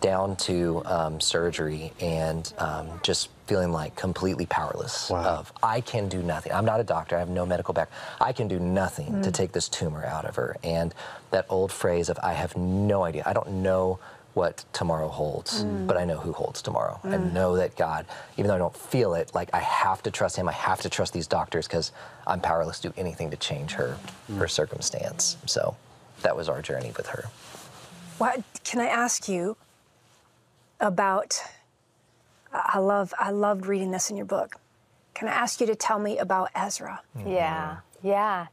down 0.00 0.34
to 0.34 0.82
um, 0.86 1.20
surgery 1.20 1.92
and 2.00 2.52
um, 2.58 2.88
just 3.02 3.28
feeling 3.46 3.70
like 3.70 3.94
completely 3.96 4.46
powerless. 4.46 5.10
Wow. 5.10 5.22
Of 5.22 5.52
I 5.62 5.80
can 5.80 6.08
do 6.08 6.22
nothing. 6.22 6.52
I'm 6.52 6.64
not 6.64 6.80
a 6.80 6.84
doctor. 6.84 7.16
I 7.16 7.20
have 7.20 7.28
no 7.28 7.46
medical 7.46 7.72
background. 7.72 8.02
I 8.20 8.32
can 8.32 8.48
do 8.48 8.58
nothing 8.58 9.22
to 9.22 9.30
take 9.30 9.52
this 9.52 9.68
tumor 9.68 10.04
out 10.04 10.24
of 10.24 10.36
her. 10.36 10.56
And 10.64 10.94
that 11.30 11.46
old 11.48 11.70
phrase 11.70 12.08
of 12.08 12.18
I 12.22 12.32
have 12.32 12.56
no 12.56 13.04
idea. 13.04 13.22
I 13.26 13.32
don't 13.32 13.62
know 13.62 14.00
what 14.34 14.64
tomorrow 14.72 15.08
holds, 15.08 15.64
mm. 15.64 15.86
but 15.86 15.96
I 15.96 16.04
know 16.04 16.18
who 16.18 16.32
holds 16.32 16.62
tomorrow. 16.62 17.00
I 17.02 17.08
mm. 17.08 17.32
know 17.32 17.56
that 17.56 17.76
God, 17.76 18.06
even 18.36 18.48
though 18.48 18.54
I 18.54 18.58
don't 18.58 18.76
feel 18.76 19.14
it, 19.14 19.34
like 19.34 19.50
I 19.52 19.58
have 19.60 20.02
to 20.04 20.10
trust 20.10 20.36
Him. 20.36 20.48
I 20.48 20.52
have 20.52 20.80
to 20.82 20.88
trust 20.88 21.12
these 21.12 21.26
doctors 21.26 21.66
because 21.66 21.92
I'm 22.26 22.40
powerless 22.40 22.78
to 22.80 22.90
do 22.90 22.94
anything 22.96 23.30
to 23.30 23.36
change 23.36 23.72
her 23.72 23.96
mm. 24.30 24.38
her 24.38 24.48
circumstance. 24.48 25.36
So 25.46 25.76
that 26.22 26.36
was 26.36 26.48
our 26.48 26.62
journey 26.62 26.92
with 26.96 27.08
her. 27.08 27.24
What 28.18 28.42
can 28.64 28.80
I 28.80 28.86
ask 28.86 29.28
you 29.28 29.56
about? 30.78 31.42
I 32.52 32.78
love 32.78 33.12
I 33.18 33.30
loved 33.30 33.66
reading 33.66 33.90
this 33.90 34.10
in 34.10 34.16
your 34.16 34.26
book. 34.26 34.56
Can 35.14 35.28
I 35.28 35.32
ask 35.32 35.60
you 35.60 35.66
to 35.66 35.74
tell 35.74 35.98
me 35.98 36.18
about 36.18 36.50
Ezra? 36.54 37.00
Yeah, 37.26 37.78
yeah. 38.02 38.46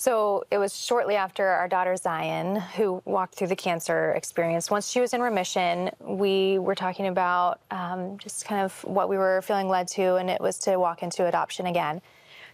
So 0.00 0.44
it 0.52 0.58
was 0.58 0.76
shortly 0.76 1.16
after 1.16 1.44
our 1.44 1.66
daughter 1.66 1.96
Zion, 1.96 2.60
who 2.76 3.02
walked 3.04 3.34
through 3.34 3.48
the 3.48 3.56
cancer 3.56 4.12
experience. 4.12 4.70
Once 4.70 4.88
she 4.88 5.00
was 5.00 5.12
in 5.12 5.20
remission, 5.20 5.90
we 6.00 6.60
were 6.60 6.76
talking 6.76 7.08
about 7.08 7.58
um, 7.72 8.16
just 8.16 8.44
kind 8.44 8.62
of 8.64 8.72
what 8.84 9.08
we 9.08 9.18
were 9.18 9.42
feeling 9.42 9.68
led 9.68 9.88
to, 9.88 10.14
and 10.14 10.30
it 10.30 10.40
was 10.40 10.56
to 10.60 10.76
walk 10.76 11.02
into 11.02 11.26
adoption 11.26 11.66
again. 11.66 12.00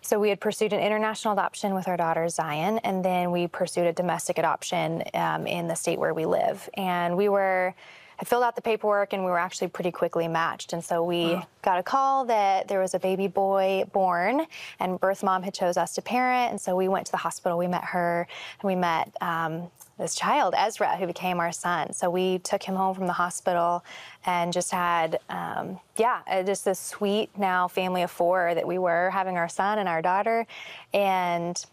So 0.01 0.19
we 0.19 0.31
had 0.31 0.41
pursued 0.41 0.73
an 0.73 0.81
international 0.81 1.35
adoption 1.35 1.75
with 1.75 1.87
our 1.87 1.99
daughter 1.99 2.27
Zion, 2.31 2.79
and 2.79 3.05
then 3.05 3.31
we 3.31 3.47
pursued 3.47 3.87
a 3.87 3.93
domestic 3.93 4.39
adoption 4.39 5.03
um, 5.13 5.47
in 5.47 5.69
the 5.69 5.75
state 5.75 5.99
where 5.99 6.15
we 6.15 6.25
live. 6.25 6.67
And 6.73 7.15
we 7.15 7.29
were 7.29 7.75
had 8.17 8.29
filled 8.29 8.43
out 8.43 8.57
the 8.57 8.63
paperwork, 8.63 9.13
and 9.13 9.25
we 9.25 9.31
were 9.31 9.39
actually 9.39 9.69
pretty 9.69 9.91
quickly 9.91 10.29
matched. 10.29 10.73
And 10.73 10.85
so 10.85 11.03
we 11.03 11.41
got 11.63 11.79
a 11.79 11.83
call 11.83 12.25
that 12.27 12.69
there 12.69 12.81
was 12.81 12.95
a 12.95 12.99
baby 12.99 13.29
boy 13.29 13.85
born, 13.93 14.47
and 14.81 15.01
birth 15.01 15.23
mom 15.23 15.43
had 15.43 15.55
chose 15.55 15.77
us 15.77 15.95
to 15.95 16.03
parent. 16.03 16.51
And 16.51 16.61
so 16.61 16.77
we 16.77 16.89
went 16.89 17.07
to 17.07 17.13
the 17.13 17.19
hospital. 17.19 17.59
We 17.59 17.67
met 17.67 17.85
her, 17.85 18.27
and 18.61 18.67
we 18.67 18.75
met. 18.77 19.15
Um, 19.21 19.71
this 19.99 20.15
child, 20.15 20.55
Ezra, 20.57 20.97
who 20.97 21.07
became 21.07 21.39
our 21.39 21.53
son. 21.53 21.93
So 21.93 22.11
we 22.11 22.39
took 22.41 22.63
him 22.63 22.75
home 22.75 22.95
from 22.95 23.07
the 23.07 23.13
hospital 23.13 23.85
and 24.27 24.53
just 24.53 24.73
had, 24.73 25.21
um, 25.29 25.79
yeah, 25.97 26.23
uh, 26.27 26.43
just 26.43 26.65
this 26.65 26.81
sweet 26.81 27.31
now 27.39 27.69
family 27.69 28.03
of 28.03 28.11
four 28.11 28.55
that 28.55 28.67
we 28.67 28.79
were 28.79 29.11
having 29.11 29.37
our 29.37 29.49
son 29.49 29.79
and 29.79 29.89
our 29.89 30.03
daughter. 30.03 30.47
And 30.93 31.65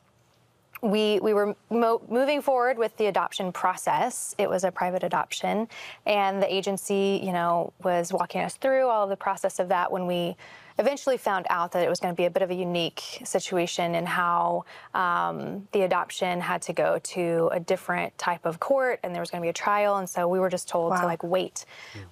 we 0.81 1.19
we 1.19 1.33
were 1.33 1.55
mo- 1.69 2.01
moving 2.09 2.41
forward 2.41 2.77
with 2.77 2.95
the 2.97 3.05
adoption 3.05 3.51
process. 3.51 4.35
It 4.37 4.49
was 4.49 4.63
a 4.63 4.71
private 4.71 5.03
adoption, 5.03 5.67
and 6.05 6.41
the 6.41 6.53
agency, 6.53 7.21
you 7.23 7.31
know, 7.31 7.73
was 7.83 8.11
walking 8.11 8.41
us 8.41 8.55
through 8.55 8.87
all 8.87 9.03
of 9.03 9.09
the 9.09 9.17
process 9.17 9.59
of 9.59 9.69
that 9.69 9.91
when 9.91 10.07
we 10.07 10.35
eventually 10.79 11.17
found 11.17 11.45
out 11.49 11.71
that 11.71 11.83
it 11.83 11.89
was 11.89 11.99
going 11.99 12.13
to 12.13 12.17
be 12.17 12.25
a 12.25 12.29
bit 12.29 12.41
of 12.41 12.49
a 12.49 12.55
unique 12.55 13.21
situation 13.23 13.93
in 13.93 14.05
how 14.05 14.65
um, 14.93 15.67
the 15.73 15.81
adoption 15.81 16.41
had 16.41 16.61
to 16.61 16.73
go 16.73 16.97
to 17.03 17.49
a 17.51 17.59
different 17.59 18.17
type 18.17 18.45
of 18.45 18.59
court 18.59 18.99
and 19.03 19.13
there 19.13 19.21
was 19.21 19.29
going 19.29 19.41
to 19.41 19.45
be 19.45 19.49
a 19.49 19.53
trial. 19.53 19.97
And 19.97 20.09
so 20.09 20.27
we 20.27 20.39
were 20.39 20.49
just 20.49 20.67
told 20.67 20.95
to 20.97 21.05
like 21.05 21.23
wait. 21.23 21.65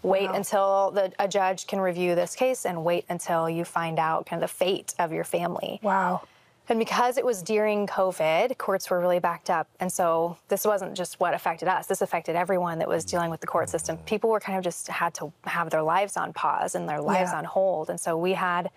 Wait 0.04 0.30
until 0.30 0.92
the, 0.92 1.12
a 1.20 1.28
judge 1.28 1.68
can 1.68 1.80
review 1.80 2.16
this 2.16 2.36
case 2.36 2.66
and 2.66 2.84
wait 2.84 3.06
until 3.10 3.50
you 3.50 3.66
find 3.66 3.98
out 3.98 4.26
kind 4.26 4.44
of 4.44 4.50
the 4.50 4.54
fate 4.54 4.94
of 5.00 5.12
your 5.12 5.24
family. 5.24 5.80
Wow. 5.82 6.22
And 6.70 6.78
because 6.78 7.18
it 7.18 7.26
was 7.26 7.42
during 7.42 7.88
COVID, 7.88 8.58
courts 8.60 8.90
were 8.92 9.00
really 9.00 9.20
backed 9.20 9.50
up. 9.50 9.68
And 9.80 9.92
so 9.92 10.38
this 10.50 10.66
wasn't 10.66 10.96
just 10.96 11.20
what 11.20 11.34
affected 11.34 11.68
us, 11.68 11.88
this 11.88 12.02
affected 12.02 12.36
everyone 12.36 12.78
that 12.80 12.88
was 12.88 13.04
dealing 13.04 13.32
with 13.32 13.42
the 13.42 13.48
court 13.48 13.70
system. 13.70 13.98
People 14.06 14.30
were 14.30 14.40
kind 14.40 14.58
of 14.58 14.64
just 14.64 14.88
had 14.88 15.14
to 15.16 15.34
have 15.46 15.72
their 15.72 15.82
lives 15.82 16.16
on 16.16 16.32
pause 16.32 16.76
and 16.76 16.88
their 16.88 17.02
lives 17.02 17.32
Yeah. 17.32 17.40
on 17.40 17.46
hold. 17.46 17.90
And 17.90 18.00
so 18.00 18.16
we 18.16 18.34
had 18.34 18.70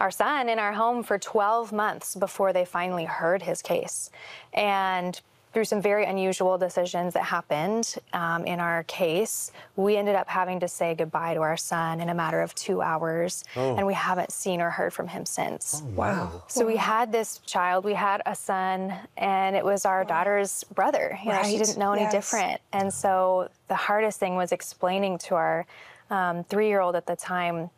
our 0.00 0.10
son 0.12 0.48
in 0.48 0.58
our 0.60 0.72
home 0.74 1.02
for 1.02 1.18
12 1.18 1.72
months 1.72 2.14
before 2.14 2.52
they 2.52 2.64
finally 2.64 3.04
heard 3.04 3.42
his 3.42 3.62
case. 3.62 4.10
And 4.52 5.20
through 5.54 5.64
some 5.64 5.80
very 5.80 6.04
unusual 6.04 6.58
decisions 6.58 7.14
that 7.14 7.22
happened 7.22 7.94
um, 8.12 8.44
in 8.44 8.58
our 8.58 8.82
case, 8.84 9.52
we 9.76 9.96
ended 9.96 10.16
up 10.16 10.28
having 10.28 10.58
to 10.60 10.66
say 10.66 10.96
goodbye 10.96 11.32
to 11.34 11.40
our 11.40 11.56
son 11.56 12.00
in 12.00 12.08
a 12.08 12.14
matter 12.14 12.42
of 12.42 12.52
two 12.56 12.82
hours. 12.82 13.44
And 13.54 13.86
we 13.86 13.94
haven't 13.94 14.32
seen 14.32 14.60
or 14.60 14.68
heard 14.68 14.92
from 14.92 15.06
him 15.06 15.24
since. 15.24 15.80
Wow. 15.94 16.42
So 16.48 16.66
we 16.66 16.76
had 16.76 17.12
this 17.12 17.38
child, 17.46 17.84
we 17.84 17.94
had 17.94 18.20
a 18.26 18.34
son, 18.34 18.92
and 19.16 19.54
it 19.54 19.64
was 19.64 19.86
our 19.86 20.04
daughter's 20.04 20.64
brother. 20.64 21.16
You 21.24 21.30
know, 21.30 21.42
she 21.44 21.56
didn't 21.56 21.78
know 21.78 21.92
any 21.92 22.02
Yes. 22.02 22.12
different. 22.12 22.60
And 22.72 22.92
so 22.92 23.48
the 23.68 23.76
hardest 23.76 24.18
thing 24.18 24.34
was 24.34 24.50
explaining 24.50 25.18
to 25.18 25.36
our 25.36 25.66
um, 26.10 26.42
three 26.44 26.66
year 26.66 26.80
old 26.80 26.96
at 26.96 27.06
the 27.06 27.16
time 27.16 27.70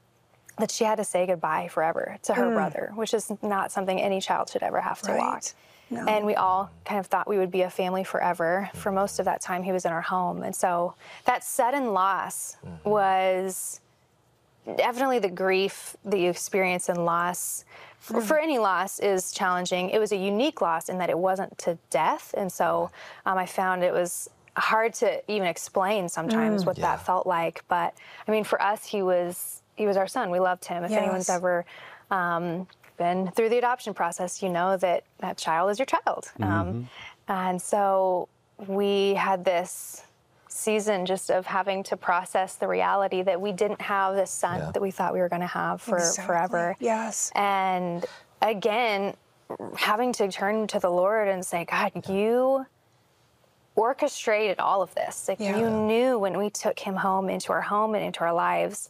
that 0.58 0.70
she 0.70 0.84
had 0.84 0.96
to 0.96 1.04
say 1.04 1.26
goodbye 1.26 1.68
forever 1.68 2.16
to 2.22 2.32
her 2.32 2.50
brother, 2.50 2.90
which 2.94 3.12
is 3.12 3.30
not 3.42 3.70
something 3.70 4.00
any 4.00 4.20
child 4.22 4.48
should 4.48 4.62
ever 4.62 4.80
have 4.80 5.02
to 5.02 5.12
walk. 5.12 5.42
Mm. 5.90 5.96
Right. 5.98 6.04
No. 6.06 6.12
And 6.12 6.26
we 6.26 6.34
all 6.34 6.70
kind 6.84 6.98
of 6.98 7.06
thought 7.06 7.28
we 7.28 7.38
would 7.38 7.50
be 7.50 7.62
a 7.62 7.70
family 7.70 8.02
forever. 8.04 8.68
For 8.74 8.90
most 8.90 9.18
of 9.18 9.24
that 9.26 9.40
time, 9.40 9.62
he 9.62 9.72
was 9.72 9.84
in 9.84 9.92
our 9.92 10.00
home. 10.02 10.42
And 10.42 10.54
so 10.54 10.94
that 11.26 11.44
sudden 11.44 11.92
loss 11.92 12.56
was 12.84 13.80
definitely 14.76 15.20
the 15.20 15.30
grief 15.30 15.96
that 16.04 16.18
you 16.18 16.28
experience 16.28 16.88
in 16.88 17.04
loss 17.04 17.64
for, 18.00 18.20
for 18.20 18.38
any 18.38 18.58
loss 18.58 18.98
is 18.98 19.30
challenging 19.32 19.90
it 19.90 20.00
was 20.00 20.10
a 20.10 20.16
unique 20.16 20.60
loss 20.60 20.88
in 20.88 20.98
that 20.98 21.08
it 21.08 21.16
wasn't 21.16 21.56
to 21.56 21.78
death 21.90 22.34
and 22.36 22.50
so 22.50 22.90
um, 23.26 23.38
i 23.38 23.46
found 23.46 23.84
it 23.84 23.92
was 23.92 24.28
hard 24.56 24.92
to 24.92 25.22
even 25.30 25.46
explain 25.46 26.08
sometimes 26.08 26.66
what 26.66 26.76
Yeah. 26.78 26.96
that 26.96 27.06
felt 27.06 27.28
like 27.28 27.62
but 27.68 27.94
i 28.26 28.30
mean 28.32 28.42
for 28.42 28.60
us 28.60 28.84
he 28.86 29.02
was 29.02 29.62
he 29.76 29.86
was 29.86 29.96
our 29.96 30.08
son 30.08 30.30
we 30.30 30.40
loved 30.40 30.64
him 30.64 30.82
if 30.82 30.90
anyone's 30.98 31.28
ever 31.28 31.64
um, 32.10 32.66
been 32.96 33.30
through 33.32 33.48
the 33.48 33.58
adoption 33.58 33.92
process 33.94 34.42
you 34.42 34.48
know 34.48 34.76
that 34.76 35.04
that 35.18 35.36
child 35.36 35.70
is 35.70 35.78
your 35.78 35.86
child 35.86 36.30
um, 36.40 36.88
and 37.28 37.60
so 37.60 38.28
we 38.66 39.14
had 39.14 39.44
this 39.44 40.02
season 40.48 41.04
just 41.04 41.30
of 41.30 41.44
having 41.44 41.82
to 41.82 41.96
process 41.96 42.54
the 42.54 42.66
reality 42.66 43.20
that 43.22 43.38
we 43.38 43.52
didn't 43.52 43.80
have 43.82 44.14
this 44.14 44.30
son 44.30 44.58
Yeah. 44.58 44.70
that 44.72 44.80
we 44.80 44.90
thought 44.90 45.12
we 45.12 45.20
were 45.20 45.28
going 45.28 45.42
to 45.42 45.46
have 45.46 45.82
for 45.82 45.98
Exactly. 45.98 46.24
forever. 46.24 46.76
Yes. 46.80 47.30
And 47.34 48.06
again, 48.40 49.14
having 49.76 50.14
to 50.14 50.28
turn 50.32 50.66
to 50.68 50.78
the 50.78 50.88
Lord 50.90 51.28
and 51.28 51.44
say, 51.44 51.66
God, 51.66 51.92
you 52.08 52.64
orchestrated 53.74 54.58
all 54.58 54.80
of 54.80 54.94
this. 54.94 55.28
Like 55.28 55.40
Yeah. 55.40 55.58
you 55.58 55.68
knew 55.68 56.18
when 56.18 56.38
we 56.38 56.48
took 56.48 56.78
him 56.78 56.96
home 56.96 57.28
into 57.28 57.52
our 57.52 57.60
home 57.60 57.94
and 57.94 58.02
into 58.02 58.20
our 58.20 58.32
lives. 58.32 58.88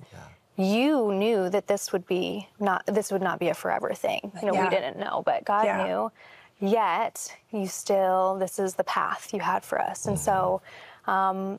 You 0.56 1.12
knew 1.12 1.50
that 1.50 1.66
this 1.66 1.92
would 1.92 2.06
be 2.06 2.48
not 2.58 2.84
this 2.86 3.12
would 3.12 3.22
not 3.22 3.38
be 3.38 3.48
a 3.48 3.54
forever 3.54 3.92
thing. 3.94 4.32
You 4.40 4.48
know, 4.48 4.54
Yeah. 4.54 4.64
we 4.64 4.70
didn't 4.70 4.98
know, 4.98 5.22
but 5.24 5.44
God 5.44 5.64
Yeah. 5.66 5.84
knew. 5.84 6.12
Yet 6.58 7.36
you 7.50 7.66
still 7.66 8.36
this 8.38 8.58
is 8.58 8.74
the 8.74 8.84
path 8.84 9.34
you 9.34 9.40
had 9.40 9.64
for 9.64 9.80
us. 9.80 10.06
And 10.06 10.18
so 10.18 10.62
um, 11.06 11.58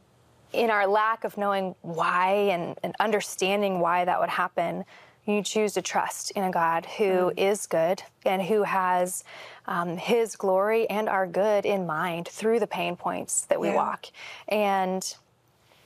in 0.51 0.69
our 0.71 0.87
lack 0.87 1.23
of 1.23 1.37
knowing 1.37 1.75
why 1.81 2.31
and, 2.51 2.77
and 2.81 2.95
understanding 2.99 3.79
why 3.79 4.05
that 4.05 4.19
would 4.19 4.29
happen, 4.29 4.85
you 5.25 5.43
choose 5.43 5.73
to 5.73 5.81
trust 5.81 6.31
in 6.31 6.43
a 6.45 6.51
God 6.51 6.85
who 6.85 7.33
is 7.37 7.67
good 7.67 8.01
and 8.25 8.41
who 8.41 8.63
has 8.63 9.23
um, 9.67 9.97
His 9.97 10.35
glory 10.35 10.89
and 10.89 11.07
our 11.09 11.27
good 11.27 11.65
in 11.65 11.85
mind 11.85 12.29
through 12.29 12.59
the 12.59 12.67
pain 12.67 12.95
points 12.95 13.45
that 13.45 13.59
we 13.59 13.67
Yeah. 13.67 13.75
walk. 13.75 14.05
And 14.47 15.15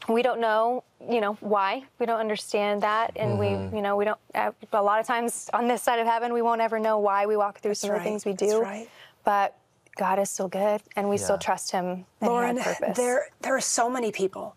we 0.08 0.22
don't 0.22 0.39
know, 0.39 0.84
you 1.10 1.22
know, 1.22 1.34
why. 1.41 1.84
We 2.00 2.05
don't 2.05 2.20
understand 2.20 2.81
that, 2.84 3.12
and 3.15 3.38
we, 3.38 3.50
you 3.50 3.81
know, 3.81 3.96
we 3.96 4.05
don't. 4.05 4.20
Uh, 4.34 4.51
a 4.74 4.81
lot 4.81 5.00
of 5.00 5.05
times 5.05 5.50
on 5.53 5.67
this 5.67 5.81
side 5.81 6.00
of 6.00 6.08
heaven, 6.08 6.34
we 6.34 6.41
won't 6.41 6.62
ever 6.62 6.79
know 6.79 7.00
why 7.00 7.25
we 7.25 7.38
walk 7.38 7.60
through 7.60 7.75
some 7.75 7.91
of 7.91 7.98
the 7.98 8.03
things 8.03 8.25
we 8.25 8.34
That's 8.34 8.51
do. 8.51 8.62
right. 8.62 8.89
But 9.24 9.55
God 9.98 10.20
is 10.20 10.29
still 10.29 10.48
good, 10.48 10.81
and 10.96 11.10
we 11.10 11.17
still 11.17 11.38
trust 11.38 11.72
Him. 11.72 12.05
And 12.20 12.29
Lauren, 12.29 12.58
purpose. 12.58 12.98
there 12.98 13.27
there 13.41 13.55
are 13.55 13.62
so 13.62 13.89
many 13.89 14.12
people 14.12 14.55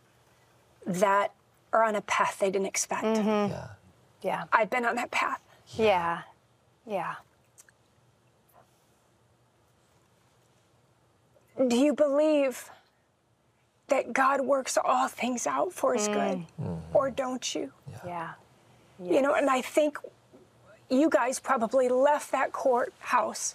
that 0.86 1.32
are 1.72 1.82
on 1.82 1.96
a 1.96 2.00
path 2.02 2.38
they 2.38 2.50
didn't 2.50 2.66
expect. 2.66 3.04
Mm-hmm. 3.04 3.52
Yeah. 3.52 3.66
yeah. 4.22 4.44
I've 4.52 4.70
been 4.70 4.84
on 4.86 4.96
that 4.96 5.10
path. 5.10 5.40
Yeah. 5.76 6.22
Yeah. 6.86 7.14
Do 11.68 11.76
you 11.76 11.94
believe 11.94 12.70
that 13.94 14.12
God 14.12 14.40
works 14.40 14.76
all 14.76 15.06
things 15.06 15.46
out 15.46 15.72
for 15.72 15.94
his 15.94 16.08
hmm. 16.08 16.12
good? 16.12 16.38
Mm-hmm. 16.60 16.96
Or 16.96 17.10
don't 17.10 17.54
you? 17.54 17.72
Yeah. 18.04 18.32
You 19.00 19.22
know, 19.22 19.34
and 19.34 19.48
I 19.48 19.60
think 19.60 19.98
you 20.90 21.08
guys 21.08 21.38
probably 21.38 21.88
left 21.88 22.32
that 22.32 22.52
courthouse. 22.52 23.54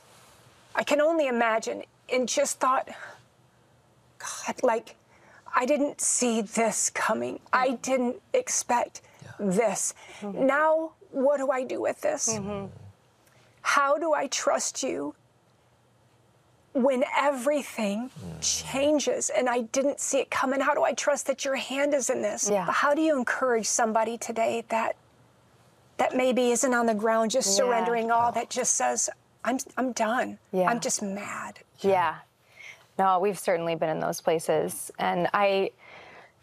I 0.76 0.84
can 0.84 1.02
only 1.02 1.28
imagine 1.28 1.84
and 2.12 2.28
just 2.28 2.60
thought, 2.60 2.88
God, 4.20 4.56
like, 4.64 4.96
I 5.54 5.66
didn't 5.66 6.00
see 6.02 6.42
this 6.42 6.90
coming. 6.90 7.40
I 7.52 7.70
mm-hmm. 7.70 7.76
didn't 7.82 8.22
expect 8.34 9.02
this. 9.40 9.94
Mm-hmm. 10.22 10.46
Now, 10.46 10.92
what 11.12 11.38
do 11.38 11.52
I 11.52 11.64
do 11.64 11.82
with 11.82 12.00
this? 12.02 12.40
How 13.62 13.98
do 13.98 14.14
I 14.14 14.28
trust 14.28 14.84
you 14.84 15.16
when 16.82 17.04
everything 17.18 18.10
mm. 18.10 18.72
changes 18.72 19.30
and 19.30 19.50
I 19.50 19.62
didn't 19.62 20.00
see 20.00 20.20
it 20.20 20.32
coming? 20.32 20.62
How 20.62 20.74
do 20.74 20.84
I 20.84 20.94
trust 20.94 21.28
that 21.28 21.44
your 21.44 21.56
hand 21.56 21.94
is 21.94 22.10
in 22.10 22.22
this? 22.22 22.50
Yeah. 22.50 22.66
But 22.66 22.74
how 22.74 22.94
do 22.94 23.02
you 23.02 23.18
encourage 23.18 23.66
somebody 23.66 24.18
today 24.18 24.64
that 24.70 24.96
that 25.98 26.16
maybe 26.16 26.52
isn't 26.52 26.74
on 26.74 26.86
the 26.86 26.96
ground 26.96 27.32
just 27.32 27.50
Yeah. 27.50 27.66
surrendering 27.66 28.10
all 28.10 28.32
that 28.32 28.50
just 28.50 28.76
says 28.76 29.10
I'm 29.44 29.58
I'm 29.78 29.92
done. 29.92 30.38
Yeah. 30.52 30.70
I'm 30.70 30.80
just 30.80 31.02
mad. 31.02 31.60
Yeah. 31.80 32.16
No, 32.98 33.20
we've 33.20 33.40
certainly 33.40 33.76
been 33.76 33.90
in 33.90 34.00
those 34.00 34.22
places. 34.22 34.92
And 35.00 35.28
I 35.34 35.72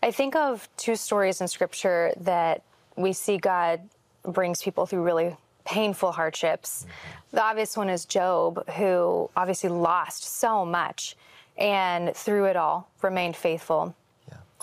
I 0.02 0.10
think 0.10 0.36
of 0.36 0.68
two 0.76 0.96
stories 0.96 1.40
in 1.40 1.48
scripture 1.48 2.12
that 2.20 2.62
we 2.96 3.12
see 3.12 3.38
God 3.38 3.80
brings 4.22 4.62
people 4.62 4.84
through 4.84 5.02
really 5.02 5.36
painful 5.66 6.12
hardships. 6.12 6.86
The 7.32 7.42
obvious 7.42 7.76
one 7.76 7.90
is 7.90 8.06
Job, 8.06 8.66
who 8.70 9.28
obviously 9.36 9.68
lost 9.68 10.24
so 10.24 10.64
much 10.64 11.16
and 11.58 12.14
through 12.14 12.46
it 12.46 12.56
all 12.56 12.88
remained 13.02 13.36
faithful. 13.36 13.94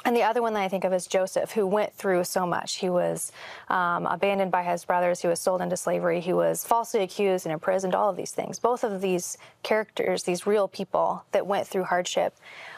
And 0.06 0.16
the 0.16 0.24
other 0.24 0.42
one 0.42 0.54
that 0.54 0.62
I 0.62 0.68
think 0.68 0.84
of 0.84 0.92
is 0.92 1.08
Joseph, 1.08 1.52
who 1.52 1.66
went 1.66 1.94
through 1.94 2.24
so 2.26 2.46
much. 2.46 2.76
He 2.76 2.90
was 2.90 3.32
um, 3.70 4.06
abandoned 4.06 4.52
by 4.52 4.64
his 4.64 4.84
brothers. 4.84 5.22
He 5.22 5.28
was 5.28 5.40
sold 5.40 5.62
into 5.62 5.78
slavery. 5.78 6.20
He 6.20 6.34
was 6.34 6.66
falsely 6.66 7.04
accused 7.04 7.46
and 7.46 7.54
imprisoned, 7.54 7.96
all 7.96 8.10
of 8.10 8.18
these 8.18 8.32
things. 8.32 8.60
Both 8.60 8.84
of 8.84 9.02
these 9.02 9.38
characters, 9.62 10.24
these 10.24 10.46
real 10.46 10.68
people 10.68 11.24
that 11.32 11.48
went 11.48 11.68
through 11.68 11.86
hardship. 11.86 12.36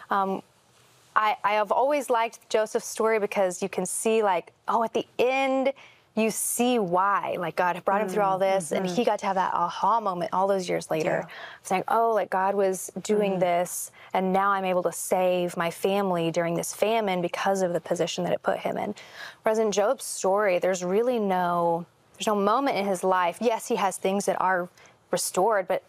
Um, 0.10 0.44
I, 1.16 1.38
I 1.44 1.54
have 1.54 1.72
always 1.72 2.10
liked 2.10 2.48
Joseph's 2.50 2.88
story 2.88 3.20
because 3.20 3.64
you 3.64 3.70
can 3.70 3.86
see, 3.86 4.22
like, 4.22 4.52
oh, 4.68 4.84
at 4.84 4.94
the 4.94 5.08
end, 5.18 5.74
you 6.16 6.32
see 6.32 6.80
why. 6.80 7.36
Like, 7.38 7.56
God 7.58 7.84
brought 7.84 8.02
him 8.02 8.08
through 8.08 8.24
all 8.24 8.40
this, 8.40 8.72
and 8.72 8.88
he 8.88 9.04
got 9.04 9.20
to 9.20 9.26
have 9.26 9.36
that 9.36 9.54
aha 9.54 10.00
moment 10.00 10.32
all 10.34 10.48
those 10.48 10.68
years 10.70 10.90
later, 10.90 11.28
saying, 11.62 11.84
oh, 11.90 12.14
like, 12.14 12.30
God 12.30 12.56
was 12.56 12.90
doing 13.04 13.38
this, 13.40 13.92
and 14.14 14.32
now 14.32 14.52
I'm 14.52 14.64
able 14.66 14.84
to 14.84 14.94
save 14.94 15.58
my 15.58 15.70
family 15.70 16.32
during 16.32 16.56
this 16.56 16.74
famine 16.74 17.22
because 17.22 17.62
of 17.62 17.74
the 17.74 17.82
position 17.82 18.24
that 18.24 18.32
it 18.34 18.42
put 18.44 18.60
him 18.60 18.78
in. 18.78 18.96
Whereas 19.44 19.60
in 19.60 19.72
Job's 19.74 20.06
story, 20.06 20.58
there's 20.58 20.84
really 20.84 21.20
no, 21.20 21.86
there's 22.18 22.28
no 22.28 22.36
moment 22.36 22.78
in 22.78 22.86
his 22.86 23.04
life. 23.04 23.38
Yes, 23.42 23.68
he 23.68 23.76
has 23.76 23.98
things 23.98 24.26
that 24.26 24.40
are 24.40 24.70
restored, 25.12 25.68
but 25.68 25.84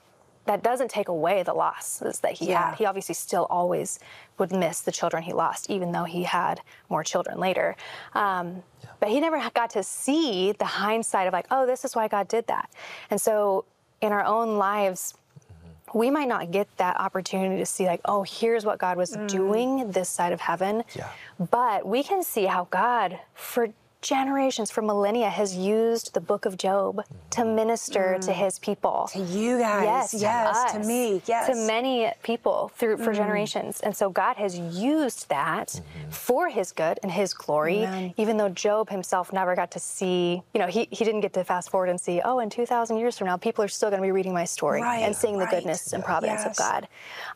that 0.47 0.63
doesn't 0.63 0.89
take 0.91 1.09
away 1.09 1.43
the 1.43 1.53
losses 1.53 2.21
that 2.21 2.33
he 2.33 2.51
Yeah. 2.51 2.71
had. 2.71 2.79
He 2.79 2.85
obviously 2.87 3.17
still 3.17 3.49
always 3.51 3.99
would 4.39 4.53
miss 4.53 4.81
the 4.81 4.93
children 4.93 5.25
he 5.25 5.33
lost, 5.33 5.69
even 5.71 5.91
though 5.91 6.05
he 6.05 6.23
had 6.23 6.61
more 6.89 7.03
children 7.03 7.41
later. 7.41 7.77
Um, 8.15 8.63
But 9.01 9.11
he 9.11 9.21
never 9.21 9.43
got 9.55 9.71
to 9.71 9.83
see 9.83 10.53
the 10.53 10.65
hindsight 10.65 11.27
of 11.27 11.33
like, 11.33 11.47
oh, 11.51 11.67
this 11.67 11.85
is 11.85 11.95
why 11.95 12.09
God 12.09 12.29
did 12.29 12.47
that. 12.47 12.71
And 13.11 13.21
so 13.21 13.65
in 14.01 14.13
our 14.13 14.25
own 14.25 14.59
lives, 14.59 15.15
mm-hmm. 15.39 15.99
we 15.99 16.11
might 16.11 16.29
not 16.29 16.51
get 16.51 16.69
that 16.77 16.99
opportunity 16.99 17.59
to 17.59 17.67
see 17.67 17.87
like, 17.87 18.01
oh, 18.05 18.23
here's 18.23 18.65
what 18.65 18.79
God 18.79 18.97
was 18.97 19.17
mm. 19.17 19.29
doing 19.29 19.91
this 19.91 20.09
side 20.09 20.33
of 20.33 20.41
heaven. 20.41 20.85
Yeah. 20.95 21.09
But 21.51 21.87
we 21.87 22.03
can 22.03 22.23
see 22.23 22.45
how 22.45 22.69
God, 22.71 23.19
for 23.35 23.69
generations, 24.07 24.71
for 24.71 24.83
millennia, 24.83 25.29
has 25.29 25.57
used 25.57 26.15
the 26.15 26.21
book 26.21 26.45
of 26.47 26.57
Job 26.57 27.03
to 27.31 27.45
minister 27.45 28.19
to 28.21 28.33
his 28.33 28.59
people. 28.59 29.09
To 29.13 29.19
you 29.19 29.59
guys, 29.59 30.13
Yes, 30.13 30.15
yes, 30.23 30.73
to 30.73 30.79
us, 30.79 30.87
me, 30.87 31.23
yes. 31.27 31.49
To 31.49 31.55
many 31.67 32.11
people 32.23 32.71
through 32.77 32.99
for 32.99 33.13
generations. 33.13 33.81
And 33.81 33.95
so 33.97 34.09
God 34.09 34.37
has 34.37 34.57
used 34.59 35.29
that 35.29 35.81
for 36.11 36.49
his 36.49 36.73
good 36.73 37.01
and 37.03 37.11
his 37.11 37.35
glory, 37.35 37.83
Amen. 37.83 38.15
even 38.17 38.37
though 38.37 38.49
Job 38.49 38.89
himself 38.91 39.33
never 39.33 39.57
got 39.57 39.73
to 39.73 39.81
see, 39.81 40.43
you 40.55 40.61
know, 40.61 40.67
he, 40.69 40.87
he 40.91 41.05
didn't 41.05 41.21
get 41.23 41.33
to 41.35 41.43
fast 41.45 41.71
forward 41.71 41.89
and 41.89 42.01
see, 42.01 42.21
oh, 42.25 42.39
in 42.39 42.49
2,000 42.49 42.97
years 42.97 43.19
from 43.19 43.27
now, 43.27 43.37
people 43.37 43.65
are 43.65 43.69
still 43.69 43.91
going 43.91 44.01
to 44.01 44.07
be 44.07 44.13
reading 44.13 44.33
my 44.33 44.45
story 44.45 44.81
Right, 44.83 45.01
and 45.03 45.15
seeing 45.15 45.35
the 45.39 45.45
right. 45.45 45.51
goodness 45.57 45.93
and 45.93 46.05
providence 46.05 46.43
Yes. 46.45 46.47
of 46.47 46.57
God. 46.57 46.89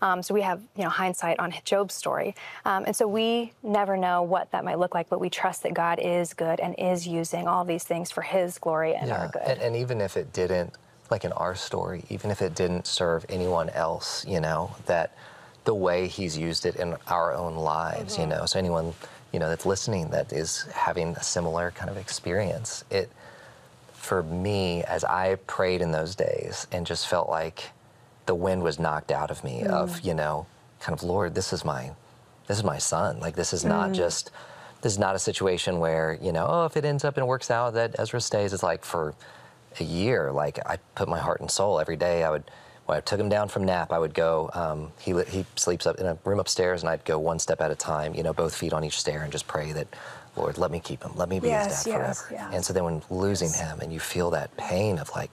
Um, 0.03 0.23
so 0.23 0.33
we 0.35 0.43
have, 0.43 0.61
you 0.77 0.85
know, 0.85 0.89
hindsight 0.91 1.41
on 1.41 1.53
Job's 1.65 1.95
story. 1.95 2.35
Um, 2.65 2.85
and 2.87 2.95
so 2.95 3.09
we 3.09 3.53
never 3.63 3.97
know 3.97 4.23
what 4.23 4.51
that 4.53 4.65
might 4.65 4.79
look 4.79 4.95
like, 4.95 5.09
but 5.09 5.19
we 5.21 5.29
trust 5.31 5.63
that 5.65 5.75
God 5.75 5.99
is 6.01 6.33
good 6.35 6.60
and 6.61 6.75
is 6.79 7.07
using 7.07 7.49
all 7.49 7.65
these 7.65 7.85
things 7.85 8.11
for 8.11 8.23
his 8.23 8.59
glory 8.59 8.95
and 8.95 9.11
our 9.11 9.29
good. 9.29 9.43
And, 9.43 9.61
and 9.61 9.77
even 9.77 10.01
if 10.01 10.17
it 10.17 10.33
didn't, 10.33 10.75
like 11.11 11.25
in 11.25 11.33
our 11.33 11.55
story, 11.55 12.05
even 12.09 12.31
if 12.31 12.41
it 12.41 12.55
didn't 12.55 12.87
serve 12.87 13.27
anyone 13.29 13.69
else, 13.71 14.25
you 14.27 14.41
know, 14.41 14.75
that 14.87 15.15
the 15.65 15.75
way 15.75 16.07
he's 16.07 16.39
used 16.39 16.67
it 16.67 16.77
in 16.77 16.97
our 17.09 17.35
own 17.35 17.57
lives, 17.57 18.17
you 18.17 18.23
mm-hmm. 18.23 18.31
know, 18.31 18.47
so 18.47 18.59
anyone, 18.59 18.95
you 19.33 19.39
know, 19.39 19.49
that's 19.49 19.67
listening 19.67 20.11
that 20.11 20.33
is 20.33 20.63
having 20.73 21.09
a 21.17 21.23
similar 21.23 21.73
kind 21.73 21.91
of 21.91 21.97
experience, 21.97 22.85
it, 22.91 23.11
for 23.93 24.23
me, 24.23 24.83
as 24.85 25.05
I 25.05 25.35
prayed 25.47 25.83
in 25.83 25.93
those 25.93 26.15
days 26.15 26.67
and 26.73 26.87
just 26.87 27.09
felt 27.09 27.29
like 27.29 27.71
the 28.27 28.35
wind 28.35 28.63
was 28.63 28.79
knocked 28.79 29.11
out 29.11 29.31
of 29.31 29.45
me 29.45 29.63
of, 29.65 30.01
mm. 30.01 30.05
you 30.05 30.15
know, 30.15 30.47
kind 30.81 30.97
of, 30.97 31.03
Lord, 31.03 31.35
this 31.35 31.53
is 31.53 31.65
my, 31.65 31.91
this 32.47 32.57
is 32.59 32.65
my 32.65 32.79
son. 32.79 33.21
Like, 33.21 33.37
this 33.37 33.53
is 33.53 33.65
not 33.65 33.91
mm. 33.91 33.95
just, 33.95 34.31
this 34.83 34.93
is 34.93 34.99
not 34.99 35.15
a 35.15 35.19
situation 35.19 35.79
where, 35.79 36.19
you 36.23 36.33
know, 36.33 36.47
oh, 36.49 36.65
if 36.65 36.77
it 36.77 36.85
ends 36.85 37.05
up 37.05 37.17
and 37.17 37.27
works 37.27 37.51
out 37.51 37.75
that 37.75 37.99
Ezra 37.99 38.21
stays, 38.21 38.53
it's 38.53 38.63
like 38.63 38.85
for 38.85 39.15
a 39.79 39.85
year, 39.85 40.33
like 40.33 40.59
I 40.67 40.79
put 40.95 41.09
my 41.09 41.19
heart 41.19 41.41
and 41.41 41.51
soul 41.51 41.79
every 41.79 41.97
day. 41.97 42.25
I 42.25 42.31
would, 42.31 42.45
when 42.87 42.99
I 42.99 43.01
took 43.01 43.21
him 43.21 43.29
down 43.29 43.49
from 43.49 43.65
nap, 43.65 43.93
I 43.93 43.99
would 43.99 44.15
go, 44.15 44.51
um, 44.55 44.93
he, 44.99 45.13
he 45.25 45.45
sleeps 45.57 45.87
up 45.87 45.97
in 45.97 46.07
a 46.07 46.19
room 46.25 46.41
upstairs 46.41 46.83
and 46.83 46.91
I'd 46.91 47.05
go 47.05 47.19
one 47.19 47.39
step 47.39 47.61
at 47.61 47.71
a 47.71 47.75
time, 47.75 48.15
you 48.15 48.23
know, 48.23 48.33
both 48.33 48.55
feet 48.55 48.73
on 48.73 48.85
each 48.85 48.99
stair 48.99 49.23
and 49.23 49.31
just 49.31 49.47
pray 49.47 49.73
that, 49.73 49.89
Lord, 50.37 50.59
let 50.59 50.71
me 50.71 50.81
keep 50.81 51.03
him. 51.03 51.13
Let 51.15 51.29
me 51.29 51.41
be 51.41 51.49
Yes, 51.49 51.85
his 51.85 51.93
dad 51.93 51.99
yes, 51.99 52.23
forever. 52.23 52.45
yes. 52.45 52.55
And 52.55 52.65
so 52.65 52.73
then 52.73 52.85
when 52.85 53.03
losing 53.11 53.53
him 53.53 53.81
and 53.81 53.93
you 53.93 54.01
feel 54.01 54.31
that 54.31 54.57
pain 54.57 54.99
of 54.99 55.11
like, 55.15 55.33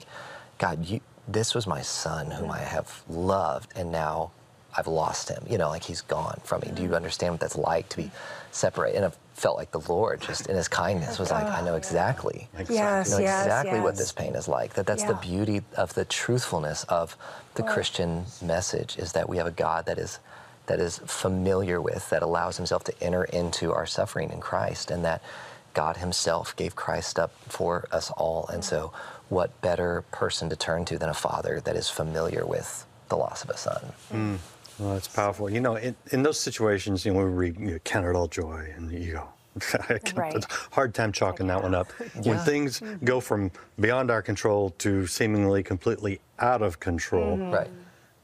God, 0.58 0.84
you, 0.84 1.00
this 1.26 1.54
was 1.54 1.66
my 1.66 1.82
son 1.82 2.30
whom 2.30 2.48
mm-hmm. 2.48 2.52
I 2.52 2.58
have 2.60 3.02
loved 3.08 3.72
and 3.76 3.90
now 3.90 4.32
I've 4.76 4.86
lost 4.86 5.28
him. 5.28 5.44
You 5.48 5.58
know, 5.58 5.68
like 5.68 5.84
he's 5.84 6.00
gone 6.02 6.40
from 6.44 6.60
me. 6.60 6.70
Do 6.74 6.82
you 6.82 6.88
mm-hmm. 6.88 6.96
understand 6.96 7.34
what 7.34 7.40
that's 7.40 7.56
like 7.56 7.88
to 7.90 7.96
be 7.96 8.04
mm-hmm. 8.04 8.52
separated? 8.52 8.96
And 8.96 9.06
I 9.06 9.10
felt 9.38 9.56
like 9.56 9.70
the 9.70 9.80
Lord 9.80 10.20
just 10.20 10.48
in 10.48 10.56
his 10.56 10.68
kindness 10.68 11.18
was 11.18 11.30
like, 11.30 11.46
I 11.46 11.62
know 11.62 11.76
exactly. 11.76 12.48
Yes, 12.68 13.12
I 13.12 13.16
know 13.16 13.22
yes, 13.22 13.44
exactly 13.44 13.80
what 13.80 13.96
this 13.96 14.12
pain 14.12 14.34
is 14.34 14.48
like. 14.48 14.74
That 14.74 14.86
that's 14.86 15.04
the 15.04 15.14
beauty 15.14 15.62
of 15.76 15.94
the 15.94 16.04
truthfulness 16.04 16.84
of 16.84 17.16
the 17.54 17.62
Christian 17.62 18.24
message 18.42 18.98
is 18.98 19.12
that 19.12 19.28
we 19.28 19.36
have 19.36 19.46
a 19.46 19.52
God 19.52 19.86
that 19.86 19.98
is 19.98 20.18
that 20.66 20.80
is 20.80 20.98
familiar 21.06 21.80
with, 21.80 22.10
that 22.10 22.22
allows 22.22 22.58
himself 22.58 22.84
to 22.84 23.02
enter 23.02 23.24
into 23.24 23.72
our 23.72 23.86
suffering 23.86 24.30
in 24.30 24.38
Christ, 24.38 24.90
and 24.90 25.02
that 25.04 25.22
God 25.72 25.96
himself 25.96 26.54
gave 26.56 26.76
Christ 26.76 27.18
up 27.18 27.32
for 27.48 27.88
us 27.90 28.10
all. 28.10 28.48
And 28.52 28.62
so 28.62 28.92
what 29.30 29.58
better 29.62 30.04
person 30.12 30.50
to 30.50 30.56
turn 30.56 30.84
to 30.86 30.98
than 30.98 31.08
a 31.08 31.14
father 31.14 31.60
that 31.60 31.74
is 31.74 31.88
familiar 31.88 32.44
with 32.44 32.84
the 33.08 33.16
loss 33.16 33.44
of 33.44 33.50
a 33.50 33.56
son? 33.56 33.92
Mm. 34.12 34.38
Well, 34.78 34.94
that's 34.94 35.08
powerful. 35.08 35.50
You 35.50 35.60
know, 35.60 35.76
in, 35.76 35.96
in 36.12 36.22
those 36.22 36.38
situations, 36.38 37.04
you 37.04 37.12
know, 37.12 37.18
we 37.18 37.24
read, 37.24 37.58
you 37.58 37.72
know, 37.72 37.78
count 37.80 38.06
it 38.06 38.14
all 38.14 38.28
joy, 38.28 38.72
and 38.76 38.90
you 38.92 39.12
go, 39.12 39.28
I 39.88 39.98
can- 39.98 40.16
Right. 40.16 40.34
a 40.36 40.46
hard 40.72 40.94
time 40.94 41.12
chalking 41.12 41.46
that 41.48 41.62
one 41.62 41.74
up. 41.74 41.88
When 42.22 42.38
things 42.38 42.80
mm-hmm. 42.80 43.04
go 43.04 43.20
from 43.20 43.50
beyond 43.80 44.10
our 44.10 44.22
control 44.22 44.70
to 44.78 45.06
seemingly 45.06 45.62
completely 45.62 46.20
out 46.38 46.62
of 46.62 46.78
control. 46.80 47.36
Mm-hmm. 47.36 47.50
Right. 47.50 47.70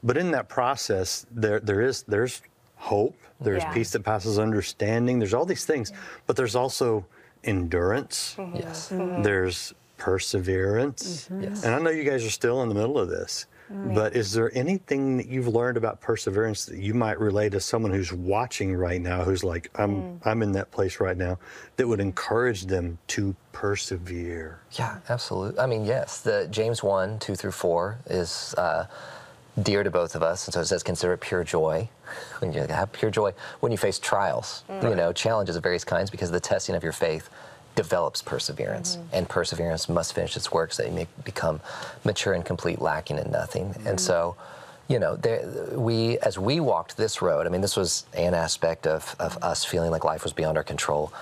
But 0.03 0.17
in 0.17 0.31
that 0.31 0.47
process, 0.49 1.25
there 1.31 1.59
there 1.59 1.81
is 1.81 2.03
there's 2.03 2.41
hope, 2.75 3.17
there's 3.41 3.63
Yeah. 3.63 3.73
peace 3.73 3.91
that 3.91 4.03
passes 4.03 4.37
understanding, 4.39 5.19
there's 5.19 5.33
all 5.33 5.45
these 5.45 5.65
things, 5.65 5.91
but 6.27 6.35
there's 6.35 6.55
also 6.55 7.05
endurance, 7.43 8.35
mm-hmm. 8.37 8.55
Yes. 8.57 8.89
there's 8.89 9.73
perseverance. 9.97 11.29
Yes. 11.41 11.63
And 11.63 11.73
I 11.75 11.79
know 11.79 11.89
you 11.89 12.03
guys 12.03 12.23
are 12.25 12.29
still 12.29 12.61
in 12.63 12.69
the 12.69 12.75
middle 12.75 12.97
of 12.99 13.09
this, 13.09 13.45
but 13.69 14.15
is 14.15 14.33
there 14.33 14.55
anything 14.55 15.17
that 15.17 15.27
you've 15.27 15.47
learned 15.47 15.77
about 15.77 15.99
perseverance 15.99 16.65
that 16.65 16.77
you 16.77 16.93
might 16.93 17.19
relate 17.19 17.51
to 17.53 17.59
someone 17.59 17.91
who's 17.91 18.13
watching 18.13 18.75
right 18.75 19.01
now, 19.01 19.23
who's 19.23 19.43
like, 19.43 19.71
I'm 19.75 20.19
I'm 20.23 20.43
in 20.43 20.51
that 20.53 20.71
place 20.71 20.99
right 20.99 21.17
now, 21.17 21.39
that 21.77 21.87
would 21.87 21.99
encourage 21.99 22.65
them 22.65 22.97
to 23.07 23.35
persevere? 23.51 24.59
Yeah, 24.73 24.99
absolutely. 25.09 25.59
I 25.59 25.65
mean, 25.65 25.85
yes, 25.85 26.21
the 26.21 26.47
James 26.51 26.83
1, 26.83 27.19
2 27.19 27.35
through 27.35 27.51
4 27.51 27.97
is 28.07 28.53
uh, 28.57 28.85
dear 29.61 29.83
to 29.83 29.89
both 29.89 30.15
of 30.15 30.21
us. 30.21 30.45
And 30.45 30.53
so 30.53 30.61
it 30.61 30.65
says, 30.65 30.83
consider 30.83 31.13
it 31.13 31.21
pure 31.21 31.43
joy. 31.43 31.89
When 32.39 32.53
you 32.53 32.61
have 32.61 32.91
pure 32.91 33.09
joy 33.09 33.33
when 33.61 33.71
you 33.71 33.79
face 33.79 33.97
trials, 33.97 34.63
you 34.83 34.95
know, 34.95 35.11
challenges 35.11 35.55
of 35.55 35.63
various 35.63 35.83
kinds, 35.83 36.11
because 36.11 36.29
of 36.29 36.33
the 36.33 36.39
testing 36.39 36.75
of 36.75 36.83
your 36.83 36.93
faith 36.93 37.29
develops 37.75 38.21
perseverance. 38.21 38.95
Mm-hmm. 38.95 39.15
And 39.15 39.29
perseverance 39.29 39.89
must 39.89 40.13
finish 40.13 40.35
its 40.35 40.51
work 40.51 40.73
so 40.73 40.83
that 40.83 40.89
you 40.89 40.95
may 40.95 41.07
become 41.23 41.59
mature 42.03 42.33
and 42.33 42.45
complete, 42.45 42.81
lacking 42.81 43.17
in 43.17 43.31
nothing. 43.31 43.65
And 43.65 43.85
mm-hmm. 43.85 43.97
so, 43.97 44.35
you 44.87 44.99
know, 44.99 45.15
there, 45.15 45.69
we, 45.73 46.17
as 46.19 46.37
we 46.37 46.59
walked 46.59 46.97
this 46.97 47.21
road, 47.21 47.45
I 47.45 47.49
mean, 47.49 47.61
this 47.61 47.75
was 47.75 48.05
an 48.13 48.33
aspect 48.33 48.87
of, 48.87 49.15
of 49.19 49.37
us 49.43 49.65
feeling 49.65 49.91
like 49.91 50.03
life 50.03 50.23
was 50.23 50.33
beyond 50.33 50.57
our 50.57 50.63
control 50.63 51.13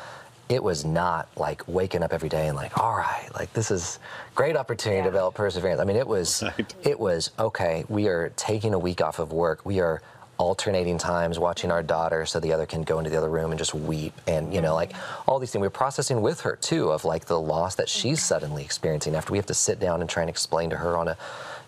it 0.50 0.62
was 0.62 0.86
not 0.86 1.28
like 1.38 1.64
waking 1.68 2.04
up 2.04 2.14
every 2.14 2.30
day 2.30 2.48
and 2.48 2.56
like, 2.56 2.78
all 2.78 2.96
right, 2.96 3.30
like 3.34 3.52
this 3.54 3.72
is 3.72 4.00
great 4.36 4.56
opportunity 4.56 5.02
to 5.02 5.08
develop 5.08 5.34
perseverance. 5.34 5.80
I 5.80 5.86
mean, 5.86 5.96
it 5.96 6.08
was, 6.08 6.44
it 6.84 7.00
was 7.00 7.32
okay. 7.40 7.86
We 7.88 8.08
are 8.08 8.32
taking 8.36 8.74
a 8.74 8.80
week 8.80 9.02
off 9.02 9.20
of 9.20 9.32
work. 9.32 9.66
We 9.66 9.80
are 9.80 10.02
alternating 10.38 10.98
times 10.98 11.38
watching 11.38 11.72
our 11.72 11.84
daughter 11.84 12.26
so 12.26 12.40
the 12.40 12.52
other 12.52 12.66
can 12.66 12.84
go 12.84 12.98
into 12.98 13.10
the 13.10 13.18
other 13.18 13.30
room 13.30 13.52
and 13.52 13.60
just 13.60 13.74
weep 13.74 14.14
and 14.28 14.54
you 14.54 14.62
know 14.62 14.74
like 14.74 14.94
all 15.28 15.40
these 15.40 15.52
things. 15.52 15.62
We're 15.62 15.70
processing 15.70 16.22
with 16.22 16.42
her 16.42 16.56
too 16.56 16.92
of 16.92 17.06
like 17.06 17.26
the 17.26 17.40
loss 17.40 17.76
that 17.76 17.90
she's 17.90 18.20
mm-hmm. 18.20 18.26
suddenly 18.26 18.64
experiencing 18.64 19.16
after 19.16 19.32
we 19.32 19.38
have 19.38 19.46
to 19.48 19.54
sit 19.54 19.80
down 19.80 20.02
and 20.02 20.10
try 20.10 20.24
and 20.24 20.30
explain 20.30 20.70
to 20.72 20.78
her 20.78 20.98
on 20.98 21.08
a 21.08 21.18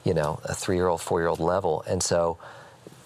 you 0.03 0.13
know 0.13 0.39
a 0.45 0.53
three-year-old 0.53 1.01
four-year-old 1.01 1.39
level. 1.39 1.83
And 1.87 2.01
so 2.01 2.37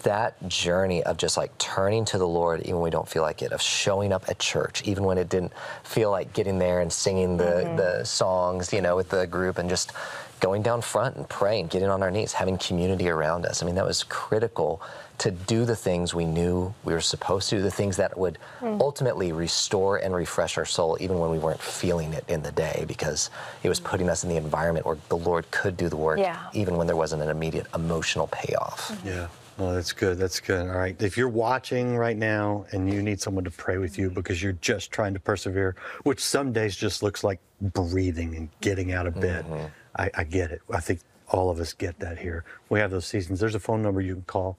that 0.04 0.48
journey 0.48 1.04
of 1.04 1.18
just 1.18 1.36
like 1.36 1.58
turning 1.58 2.06
to 2.06 2.18
the 2.18 2.28
Lord 2.28 2.62
even 2.62 2.76
when 2.76 2.84
we 2.84 2.90
don't 2.90 3.08
feel 3.08 3.22
like 3.22 3.42
it, 3.42 3.52
of 3.52 3.62
showing 3.62 4.14
up 4.14 4.24
at 4.30 4.40
church, 4.40 4.82
even 4.86 5.04
when 5.04 5.18
it 5.18 5.30
didn't 5.30 5.52
feel 5.84 6.10
like 6.10 6.34
getting 6.34 6.58
there 6.58 6.80
and 6.80 6.92
singing 6.92 7.38
the, 7.38 7.44
mm-hmm. 7.44 7.76
the 7.76 8.04
songs, 8.06 8.72
you 8.72 8.82
know, 8.82 8.96
with 8.96 9.10
the 9.10 9.28
group 9.28 9.58
and 9.58 9.70
just 9.70 9.92
going 10.40 10.62
down 10.62 10.82
front 10.82 11.16
and 11.16 11.28
praying, 11.28 11.68
getting 11.68 11.90
on 11.90 12.02
our 12.02 12.12
knees, 12.12 12.34
having 12.34 12.58
community 12.58 13.10
around 13.10 13.46
us. 13.46 13.62
I 13.62 13.66
mean, 13.66 13.76
that 13.76 13.86
was 13.86 14.04
critical 14.04 14.82
to 15.20 15.32
do 15.32 15.66
the 15.66 15.76
things 15.76 16.14
we 16.14 16.26
knew 16.26 16.74
we 16.86 16.94
were 16.94 17.02
supposed 17.02 17.50
to 17.50 17.58
do, 17.58 17.62
the 17.62 17.70
things 17.70 17.98
that 17.98 18.18
would 18.18 18.38
hmm. 18.60 18.78
ultimately 18.80 19.34
restore 19.34 19.98
and 19.98 20.16
refresh 20.16 20.58
our 20.58 20.66
soul, 20.66 20.98
even 21.02 21.20
when 21.20 21.30
we 21.30 21.38
weren't 21.38 21.62
feeling 21.62 22.14
it 22.14 22.24
in 22.30 22.42
the 22.42 22.54
day, 22.54 22.86
because 22.88 23.30
it 23.62 23.70
was 23.70 23.82
putting 23.82 24.10
us 24.10 24.24
in 24.24 24.30
the 24.30 24.38
environment 24.38 24.86
where 24.86 24.98
the 25.10 25.18
Lord 25.18 25.50
could 25.52 25.76
do 25.76 25.90
the 25.90 25.98
work, 25.98 26.20
Yeah. 26.20 26.40
even 26.54 26.78
when 26.78 26.88
there 26.88 26.96
wasn't 26.96 27.22
an 27.22 27.30
immediate 27.30 27.68
emotional 27.76 28.28
payoff. 28.28 28.98
Yeah. 29.04 29.28
Well, 29.60 29.74
that's 29.74 29.92
good. 29.92 30.18
That's 30.18 30.40
good. 30.40 30.70
All 30.70 30.78
right. 30.78 31.00
If 31.02 31.18
you're 31.18 31.28
watching 31.28 31.98
right 31.98 32.16
now 32.16 32.66
and 32.72 32.92
you 32.92 33.04
need 33.04 33.20
someone 33.20 33.44
to 33.44 33.52
pray 33.52 33.78
with 33.78 33.98
you 33.98 34.06
mm-hmm. 34.06 34.16
because 34.16 34.42
you're 34.42 34.54
just 34.54 34.90
trying 34.90 35.14
to 35.14 35.20
persevere, 35.20 35.76
which 36.04 36.24
some 36.24 36.54
days 36.54 36.78
just 36.78 37.04
looks 37.04 37.26
like 37.26 37.40
breathing 37.60 38.36
and 38.36 38.50
getting 38.62 38.94
out 38.94 39.06
of 39.06 39.20
bed, 39.20 39.44
mm-hmm. 39.44 39.66
I, 39.98 40.10
I 40.14 40.24
get 40.24 40.52
it. 40.52 40.62
I 40.72 40.80
think 40.80 41.02
all 41.28 41.50
of 41.50 41.60
us 41.60 41.74
get 41.74 42.00
that 42.00 42.18
here. 42.18 42.46
We 42.70 42.80
have 42.80 42.90
those 42.90 43.06
seasons. 43.06 43.42
There's 43.42 43.54
a 43.54 43.60
phone 43.60 43.82
number 43.84 44.00
you 44.00 44.14
can 44.14 44.24
call, 44.24 44.58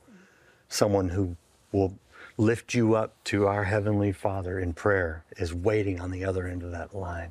someone 0.69 1.09
who 1.09 1.35
will 1.73 1.97
lift 2.37 2.75
you 2.75 2.95
up 2.95 3.15
to 3.25 3.47
our 3.47 3.65
Heavenly 3.65 4.13
Father 4.13 4.59
in 4.59 4.75
prayer 4.75 5.25
is 5.39 5.55
waiting 5.55 5.99
on 5.99 6.11
the 6.11 6.27
other 6.27 6.47
end 6.47 6.63
of 6.63 6.73
that 6.73 6.95
line. 6.95 7.31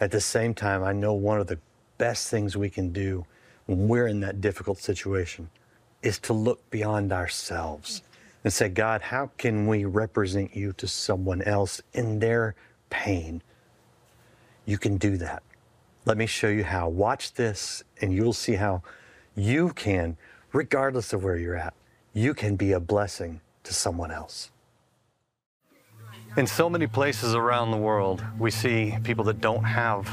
At 0.00 0.12
the 0.12 0.20
same 0.20 0.54
time, 0.54 0.84
I 0.84 0.92
know 0.92 1.12
one 1.12 1.40
of 1.40 1.48
the 1.48 1.58
best 1.98 2.30
things 2.30 2.56
we 2.56 2.70
can 2.70 2.92
do 2.92 3.26
when 3.66 3.88
we're 3.88 4.06
in 4.06 4.20
that 4.20 4.40
difficult 4.40 4.78
situation 4.78 5.50
is 6.02 6.18
to 6.20 6.32
look 6.32 6.70
beyond 6.70 7.12
ourselves 7.12 8.02
and 8.44 8.52
say, 8.52 8.68
God, 8.68 9.02
how 9.02 9.30
can 9.36 9.66
we 9.66 9.84
represent 9.84 10.56
you 10.56 10.72
to 10.74 10.86
someone 10.86 11.42
else 11.42 11.80
in 11.92 12.18
their 12.18 12.54
pain? 12.90 13.42
You 14.64 14.78
can 14.78 14.96
do 14.96 15.16
that. 15.16 15.42
Let 16.04 16.16
me 16.16 16.26
show 16.26 16.48
you 16.48 16.64
how. 16.64 16.88
Watch 16.88 17.34
this, 17.34 17.82
and 18.00 18.12
you'll 18.12 18.32
see 18.32 18.54
how 18.54 18.82
you 19.34 19.70
can, 19.70 20.16
regardless 20.52 21.12
of 21.12 21.24
where 21.24 21.36
you're 21.36 21.56
at, 21.56 21.74
you 22.12 22.34
can 22.34 22.56
be 22.56 22.72
a 22.72 22.80
blessing 22.80 23.40
to 23.64 23.74
someone 23.74 24.10
else. 24.10 24.50
In 26.36 26.46
so 26.46 26.70
many 26.70 26.86
places 26.86 27.34
around 27.34 27.70
the 27.70 27.76
world, 27.76 28.24
we 28.38 28.50
see 28.50 28.94
people 29.02 29.24
that 29.24 29.40
don't 29.40 29.64
have 29.64 30.08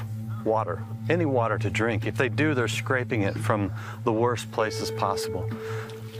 water, 0.45 0.83
any 1.09 1.25
water 1.25 1.57
to 1.57 1.69
drink. 1.69 2.05
If 2.05 2.15
they 2.15 2.29
do, 2.29 2.53
they're 2.53 2.67
scraping 2.67 3.23
it 3.23 3.35
from 3.35 3.71
the 4.03 4.13
worst 4.13 4.51
places 4.51 4.91
possible. 4.91 5.49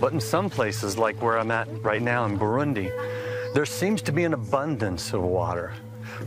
But 0.01 0.13
in 0.13 0.19
some 0.19 0.49
places, 0.49 0.97
like 0.97 1.21
where 1.21 1.37
I'm 1.39 1.51
at 1.51 1.67
right 1.83 2.01
now 2.01 2.25
in 2.25 2.37
Burundi, 2.37 2.91
there 3.53 3.65
seems 3.65 4.01
to 4.03 4.11
be 4.11 4.23
an 4.25 4.33
abundance 4.33 5.13
of 5.13 5.21
water. 5.21 5.73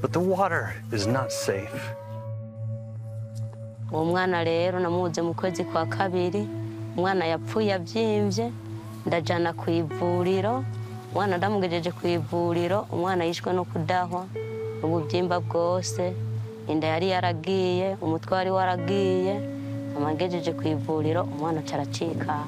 but 0.01 0.13
the 0.13 0.21
water 0.21 0.75
is 0.93 1.07
not 1.07 1.33
safe. 1.33 1.83
rero 4.45 4.91
mu 5.23 5.35
kwezi 5.35 5.65
kwa 5.65 5.87
kabiri 5.87 6.47
umwana 6.97 7.25
yapfuye 7.27 7.75
abyimbye 7.75 8.53
ku 9.57 9.71
ivuriro 9.71 10.65
umwana 11.13 11.37
ndamugejeje 11.39 11.91
ku 11.93 12.07
ivuriro 12.07 12.87
umwana 12.93 13.25
yishwe 13.25 13.53
no 13.53 13.65
kudahwa 13.65 14.27
ububyimba 14.83 15.41
bwose 15.41 16.13
inda 16.69 16.87
yari 16.87 17.09
yaragiye 17.11 17.97
waragiye 18.51 19.35
ku 20.53 20.63
ivuriro 20.69 21.23
umwana 21.25 21.61
aracikana 21.75 22.47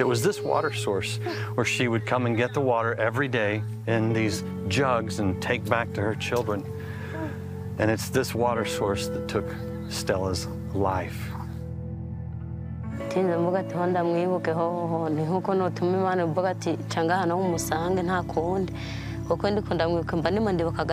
It 0.00 0.06
was 0.08 0.22
this 0.22 0.40
water 0.40 0.72
source 0.72 1.18
where 1.56 1.66
she 1.66 1.86
would 1.86 2.06
come 2.06 2.24
and 2.24 2.34
get 2.34 2.54
the 2.54 2.60
water 2.60 2.94
every 2.98 3.28
day 3.28 3.62
in 3.86 4.14
these 4.14 4.42
jugs 4.68 5.18
and 5.20 5.36
take 5.42 5.62
back 5.68 5.92
to 5.92 6.00
her 6.00 6.14
children. 6.14 6.64
And 7.78 7.90
it's 7.90 8.08
this 8.08 8.34
water 8.34 8.64
source 8.64 9.08
that 9.08 9.28
took 9.28 9.44
Stella's 9.90 10.46
life. 10.74 11.20
tinze 13.08 13.36
mvuga 13.36 13.58
ati 13.58 13.74
ho 13.74 13.86
ndamwibuke 13.86 14.50
hoho 14.52 15.08
ni 15.08 15.22
nkuko 15.22 15.54
nutuma 15.54 15.98
imana 15.98 16.22
ivuga 16.22 16.50
ati 16.50 16.76
canga 16.76 17.16
hano 17.16 17.38
umusange 17.38 18.02
nta 18.02 18.22
kundi 18.22 18.72
ndiko 19.30 19.74
ndamwibuka 19.74 20.16
mba 20.16 20.30
ndibuka 20.30 20.84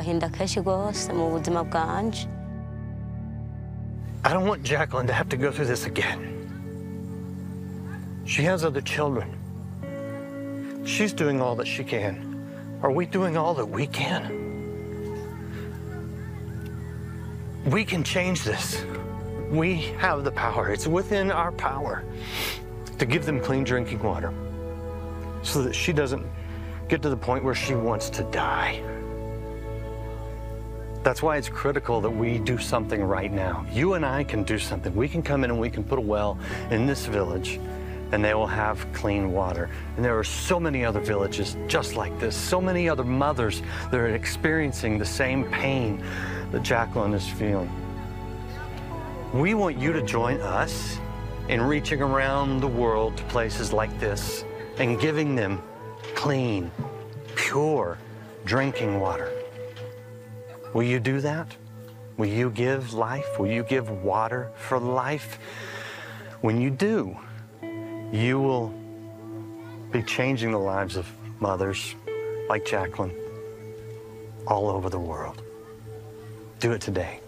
mu 1.14 1.30
buzima 1.30 1.64
bwanje 1.64 2.28
I 4.24 4.34
don't 4.34 4.46
want 4.46 4.64
Jacqueline 4.64 5.08
to 5.08 5.14
have 5.14 5.30
to 5.30 5.38
go 5.38 5.52
through 5.52 5.68
this 5.68 5.86
again. 5.86 6.20
She 8.26 8.44
has 8.44 8.66
other 8.66 8.82
children. 8.82 9.30
She's 10.86 11.14
doing 11.14 11.40
all 11.40 11.56
that 11.56 11.68
she 11.68 11.84
can. 11.84 12.44
Are 12.84 12.92
we 12.92 13.06
doing 13.06 13.38
all 13.38 13.54
that 13.54 13.66
we 13.66 13.88
can? 13.88 14.34
We 17.66 17.86
can 17.86 18.04
change 18.04 18.44
this. 18.44 18.84
We 19.50 19.76
have 20.00 20.26
the 20.26 20.32
power. 20.32 20.70
It's 20.74 20.88
within 20.88 21.32
our 21.32 21.54
power 21.54 22.04
to 23.00 23.06
give 23.06 23.26
them 23.26 23.40
clean 23.40 23.64
drinking 23.64 24.04
water 24.04 24.34
so 25.42 25.62
that 25.64 25.74
she 25.74 25.94
doesn't 25.94 26.26
get 26.88 27.02
to 27.02 27.10
the 27.10 27.18
point 27.18 27.44
where 27.44 27.56
she 27.56 27.76
wants 27.76 28.10
to 28.12 28.24
die. 28.24 28.82
That's 31.04 31.24
why 31.24 31.38
it's 31.38 31.50
critical 31.50 32.02
that 32.02 32.10
we 32.10 32.38
do 32.38 32.58
something 32.58 33.02
right 33.02 33.32
now. 33.32 33.66
You 33.72 33.94
and 33.94 34.06
I 34.06 34.24
can 34.24 34.44
do 34.44 34.60
something. 34.60 34.94
We 34.96 35.08
can 35.08 35.22
come 35.22 35.44
in 35.44 35.52
and 35.52 35.60
we 35.60 35.70
can 35.70 35.84
put 35.84 35.98
a 35.98 36.02
well 36.02 36.38
in 36.70 36.86
this 36.86 37.06
village 37.06 37.60
and 38.12 38.24
they 38.24 38.34
will 38.34 38.48
have 38.48 38.86
clean 38.94 39.32
water. 39.32 39.70
And 39.96 40.04
there 40.04 40.18
are 40.18 40.24
so 40.24 40.60
many 40.60 40.86
other 40.86 41.00
villages 41.00 41.58
just 41.68 41.96
like 41.96 42.18
this, 42.20 42.36
so 42.36 42.62
many 42.62 42.88
other 42.88 43.04
mothers 43.04 43.62
that 43.92 43.96
are 43.96 44.16
experiencing 44.16 44.98
the 44.98 45.06
same 45.06 45.46
pain 45.46 46.04
that 46.52 46.64
Jacqueline 46.64 47.14
is 47.14 47.28
feeling. 47.28 47.70
We 49.34 49.54
want 49.54 49.78
you 49.78 49.92
to 49.92 50.02
join 50.02 50.40
us 50.40 51.00
in 51.50 51.62
reaching 51.62 52.02
around 52.02 52.62
the 52.62 52.68
world 52.68 53.18
to 53.18 53.24
places 53.26 53.74
like 53.74 53.98
this 54.00 54.46
and 54.78 55.00
giving 55.00 55.36
them 55.36 55.62
clean, 56.18 56.72
pure 57.36 57.96
drinking 58.44 59.00
water. 59.00 59.32
Will 60.74 60.82
you 60.82 61.00
do 61.00 61.22
that? 61.22 61.56
Will 62.18 62.26
you 62.26 62.50
give 62.50 62.92
life? 62.92 63.38
Will 63.38 63.52
you 63.52 63.64
give 63.64 63.92
water 64.04 64.52
for 64.56 64.80
life? 64.80 65.38
When 66.42 66.60
you 66.60 66.72
do, 66.72 67.16
you 68.12 68.40
will 68.40 68.74
be 69.92 70.02
changing 70.02 70.52
the 70.52 70.60
lives 70.60 70.96
of 70.96 71.08
mothers 71.40 71.94
like 72.50 72.66
Jacqueline 72.66 73.16
all 74.48 74.70
over 74.70 74.90
the 74.90 75.00
world. 75.00 75.44
Do 76.60 76.72
it 76.72 76.82
today. 76.82 77.20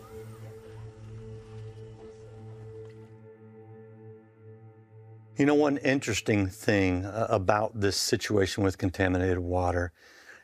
You 5.39 5.45
know, 5.45 5.55
one 5.55 5.77
interesting 5.77 6.47
thing 6.47 7.05
uh, 7.05 7.27
about 7.29 7.79
this 7.79 7.95
situation 7.95 8.61
with 8.61 8.77
contaminated 8.77 9.39
water 9.39 9.93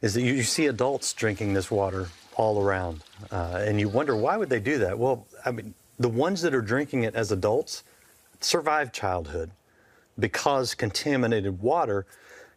is 0.02 0.14
that 0.14 0.22
you, 0.22 0.36
you 0.36 0.44
see 0.44 0.68
adults 0.68 1.12
drinking 1.12 1.54
this 1.54 1.70
water 1.70 2.08
all 2.38 2.62
around, 2.62 3.04
uh, 3.30 3.62
and 3.66 3.78
you 3.78 3.90
wonder 3.90 4.16
why 4.16 4.38
would 4.38 4.50
they 4.50 4.62
do 4.62 4.78
that? 4.78 4.98
Well, 4.98 5.28
I 5.46 5.52
mean, 5.52 5.74
the 6.00 6.08
ones 6.08 6.42
that 6.44 6.56
are 6.56 6.62
drinking 6.62 7.04
it 7.04 7.14
as 7.14 7.34
adults 7.34 7.84
survive 8.40 8.94
childhood 8.94 9.52
because 10.18 10.74
contaminated 10.74 11.62
water 11.62 12.06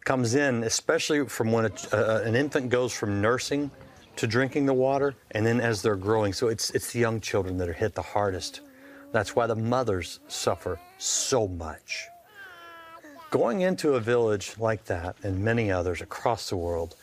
comes 0.05 0.33
in, 0.33 0.63
especially 0.63 1.25
from 1.25 1.51
when 1.51 1.65
a, 1.65 1.71
uh, 1.91 2.21
an 2.23 2.37
infant 2.37 2.69
goes 2.69 2.93
from 2.93 3.19
nursing 3.19 3.69
to 4.15 4.27
drinking 4.27 4.65
the 4.65 4.73
water, 4.73 5.13
and 5.31 5.45
then 5.45 5.59
as 5.59 5.81
they're 5.81 5.97
growing. 5.97 6.31
So 6.31 6.47
it's 6.47 6.69
it's 6.69 6.93
the 6.93 6.99
young 6.99 7.19
children 7.19 7.57
that 7.57 7.67
are 7.67 7.73
hit 7.73 7.95
the 7.95 8.01
hardest. 8.01 8.61
That's 9.11 9.35
why 9.35 9.45
the 9.45 9.57
mothers 9.57 10.21
suffer 10.29 10.79
so 10.97 11.45
much. 11.45 12.07
Going 13.29 13.61
into 13.61 13.93
a 13.93 13.99
village 13.99 14.55
like 14.57 14.85
that 14.85 15.15
and 15.21 15.43
many 15.43 15.71
others 15.71 16.01
across 16.01 16.49
the 16.49 16.57
world 16.57 16.95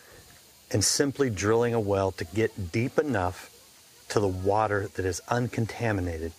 and 0.72 0.84
simply 0.84 1.30
drilling 1.30 1.72
a 1.72 1.78
well 1.78 2.10
to 2.10 2.24
get 2.24 2.72
deep 2.72 2.98
enough 2.98 3.48
to 4.08 4.18
the 4.18 4.26
water 4.26 4.88
that 4.96 5.04
is 5.04 5.22
uncontaminated 5.28 6.32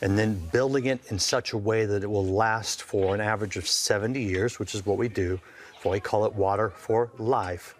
and 0.00 0.18
then 0.18 0.48
building 0.50 0.86
it 0.86 1.00
in 1.10 1.18
such 1.18 1.52
a 1.52 1.58
way 1.58 1.84
that 1.84 2.02
it 2.02 2.06
will 2.06 2.24
last 2.24 2.82
for 2.82 3.14
an 3.14 3.20
average 3.20 3.58
of 3.58 3.68
70 3.68 4.18
years, 4.18 4.58
which 4.58 4.74
is 4.74 4.86
what 4.86 4.96
we 4.96 5.08
do. 5.08 5.38
We 5.84 6.00
call 6.00 6.24
it 6.24 6.34
water 6.34 6.70
for 6.70 7.10
life. 7.18 7.74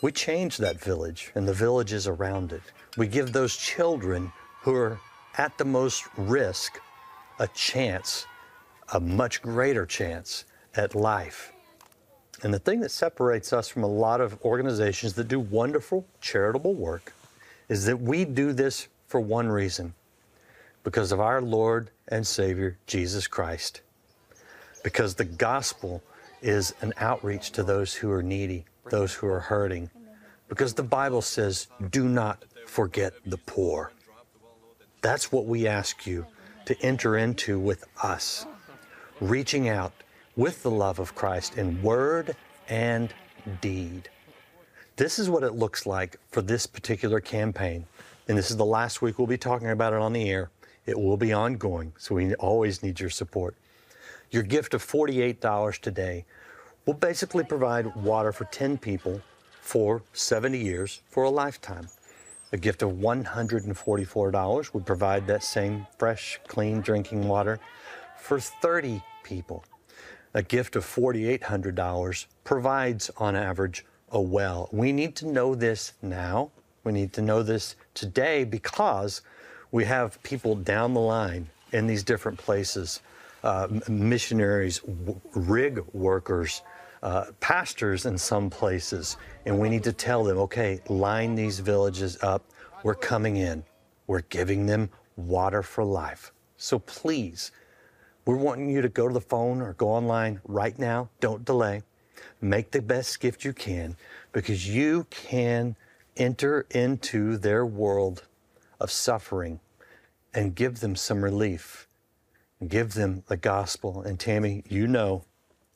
We 0.00 0.10
change 0.10 0.56
that 0.56 0.80
village 0.80 1.32
and 1.34 1.46
the 1.46 1.52
villages 1.52 2.06
around 2.06 2.50
it. 2.50 2.62
We 2.96 3.08
give 3.08 3.32
those 3.34 3.56
children 3.56 4.32
who 4.62 4.74
are 4.74 4.98
at 5.36 5.58
the 5.58 5.66
most 5.66 6.04
risk 6.16 6.78
a 7.38 7.48
chance, 7.48 8.26
a 8.94 9.00
much 9.00 9.42
greater 9.42 9.84
chance 9.84 10.46
at 10.74 10.94
life. 10.94 11.52
And 12.42 12.52
the 12.52 12.58
thing 12.58 12.80
that 12.80 12.90
separates 12.90 13.52
us 13.52 13.68
from 13.68 13.84
a 13.84 13.88
lot 13.88 14.20
of 14.20 14.40
organizations 14.42 15.14
that 15.14 15.28
do 15.28 15.38
wonderful 15.38 16.06
charitable 16.20 16.74
work 16.74 17.12
is 17.68 17.84
that 17.86 18.00
we 18.00 18.24
do 18.24 18.52
this 18.52 18.88
for 19.06 19.20
one 19.20 19.48
reason 19.48 19.94
because 20.84 21.12
of 21.12 21.20
our 21.20 21.40
Lord 21.40 21.90
and 22.08 22.26
Savior, 22.26 22.78
Jesus 22.86 23.26
Christ. 23.26 23.82
Because 24.82 25.14
the 25.14 25.24
gospel 25.24 26.02
is 26.40 26.74
an 26.80 26.92
outreach 26.96 27.52
to 27.52 27.62
those 27.62 27.94
who 27.94 28.10
are 28.10 28.22
needy, 28.22 28.64
those 28.90 29.14
who 29.14 29.28
are 29.28 29.40
hurting. 29.40 29.90
Because 30.48 30.74
the 30.74 30.82
Bible 30.82 31.22
says, 31.22 31.68
do 31.90 32.08
not 32.08 32.44
forget 32.66 33.12
the 33.24 33.38
poor. 33.38 33.92
That's 35.02 35.30
what 35.30 35.46
we 35.46 35.68
ask 35.68 36.06
you 36.06 36.26
to 36.64 36.80
enter 36.82 37.16
into 37.16 37.58
with 37.58 37.84
us, 38.02 38.46
reaching 39.20 39.68
out 39.68 39.92
with 40.36 40.62
the 40.62 40.70
love 40.70 40.98
of 40.98 41.14
Christ 41.14 41.58
in 41.58 41.82
word 41.82 42.36
and 42.68 43.12
deed. 43.60 44.08
This 44.96 45.18
is 45.18 45.28
what 45.28 45.42
it 45.42 45.54
looks 45.54 45.86
like 45.86 46.16
for 46.30 46.42
this 46.42 46.66
particular 46.66 47.20
campaign. 47.20 47.86
And 48.28 48.38
this 48.38 48.50
is 48.50 48.56
the 48.56 48.64
last 48.64 49.02
week 49.02 49.18
we'll 49.18 49.26
be 49.26 49.38
talking 49.38 49.70
about 49.70 49.92
it 49.92 49.98
on 49.98 50.12
the 50.12 50.30
air. 50.30 50.50
It 50.86 50.98
will 50.98 51.16
be 51.16 51.32
ongoing, 51.32 51.92
so 51.98 52.14
we 52.14 52.34
always 52.34 52.82
need 52.82 52.98
your 52.98 53.10
support. 53.10 53.56
Your 54.30 54.42
gift 54.42 54.74
of 54.74 54.84
$48 54.84 55.78
today 55.78 56.24
will 56.86 56.94
basically 56.94 57.44
provide 57.44 57.94
water 57.94 58.32
for 58.32 58.44
10 58.46 58.78
people 58.78 59.20
for 59.60 60.02
70 60.12 60.58
years 60.58 61.02
for 61.08 61.24
a 61.24 61.30
lifetime. 61.30 61.88
A 62.52 62.56
gift 62.56 62.82
of 62.82 62.92
$144 62.92 64.74
would 64.74 64.86
provide 64.86 65.26
that 65.26 65.42
same 65.42 65.86
fresh, 65.98 66.40
clean 66.48 66.80
drinking 66.80 67.28
water 67.28 67.60
for 68.18 68.40
30 68.40 69.02
people. 69.22 69.64
A 70.34 70.42
gift 70.42 70.76
of 70.76 70.84
$4,800 70.84 72.26
provides, 72.44 73.10
on 73.18 73.36
average, 73.36 73.84
a 74.10 74.20
well. 74.20 74.68
We 74.72 74.92
need 74.92 75.14
to 75.16 75.26
know 75.26 75.54
this 75.54 75.92
now. 76.02 76.50
We 76.84 76.92
need 76.92 77.12
to 77.14 77.22
know 77.22 77.42
this 77.42 77.76
today 77.94 78.44
because 78.44 79.22
we 79.70 79.84
have 79.84 80.22
people 80.22 80.54
down 80.54 80.94
the 80.94 81.00
line 81.00 81.48
in 81.72 81.86
these 81.86 82.02
different 82.02 82.38
places 82.38 83.00
uh, 83.42 83.66
missionaries, 83.88 84.80
rig 85.34 85.80
workers, 85.92 86.62
uh, 87.02 87.24
pastors 87.40 88.06
in 88.06 88.16
some 88.16 88.48
places, 88.48 89.16
and 89.46 89.58
we 89.58 89.68
need 89.68 89.82
to 89.82 89.92
tell 89.92 90.22
them, 90.22 90.38
okay, 90.38 90.80
line 90.88 91.34
these 91.34 91.58
villages 91.58 92.16
up. 92.22 92.44
We're 92.84 92.94
coming 92.94 93.38
in. 93.38 93.64
We're 94.06 94.22
giving 94.22 94.66
them 94.66 94.90
water 95.16 95.62
for 95.62 95.82
life. 95.82 96.32
So 96.56 96.78
please, 96.78 97.50
we're 98.24 98.36
wanting 98.36 98.70
you 98.70 98.82
to 98.82 98.88
go 98.88 99.08
to 99.08 99.14
the 99.14 99.20
phone 99.20 99.60
or 99.60 99.72
go 99.74 99.88
online 99.88 100.40
right 100.44 100.78
now. 100.78 101.08
Don't 101.20 101.44
delay. 101.44 101.82
Make 102.40 102.70
the 102.70 102.82
best 102.82 103.20
gift 103.20 103.44
you 103.44 103.52
can 103.52 103.96
because 104.32 104.68
you 104.68 105.06
can 105.10 105.76
enter 106.16 106.66
into 106.70 107.36
their 107.36 107.66
world 107.66 108.24
of 108.80 108.90
suffering 108.90 109.60
and 110.34 110.54
give 110.54 110.80
them 110.80 110.96
some 110.96 111.22
relief. 111.22 111.88
Give 112.66 112.94
them 112.94 113.24
the 113.26 113.36
gospel. 113.36 114.02
And 114.02 114.20
Tammy, 114.20 114.62
you 114.68 114.86
know, 114.86 115.24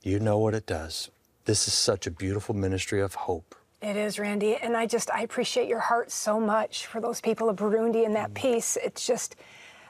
you 0.02 0.20
know 0.20 0.38
what 0.38 0.54
it 0.54 0.66
does. 0.66 1.10
This 1.46 1.66
is 1.66 1.74
such 1.74 2.06
a 2.06 2.10
beautiful 2.10 2.54
ministry 2.54 3.00
of 3.00 3.14
hope. 3.14 3.54
It 3.82 3.96
is, 3.96 4.18
Randy. 4.18 4.56
And 4.56 4.76
I 4.76 4.86
just, 4.86 5.10
I 5.10 5.22
appreciate 5.22 5.68
your 5.68 5.80
heart 5.80 6.10
so 6.10 6.40
much 6.40 6.86
for 6.86 7.00
those 7.00 7.20
people 7.20 7.48
of 7.48 7.56
Burundi 7.56 8.06
and 8.06 8.14
that 8.16 8.30
mm. 8.30 8.34
peace. 8.34 8.76
It's 8.82 9.06
just, 9.06 9.36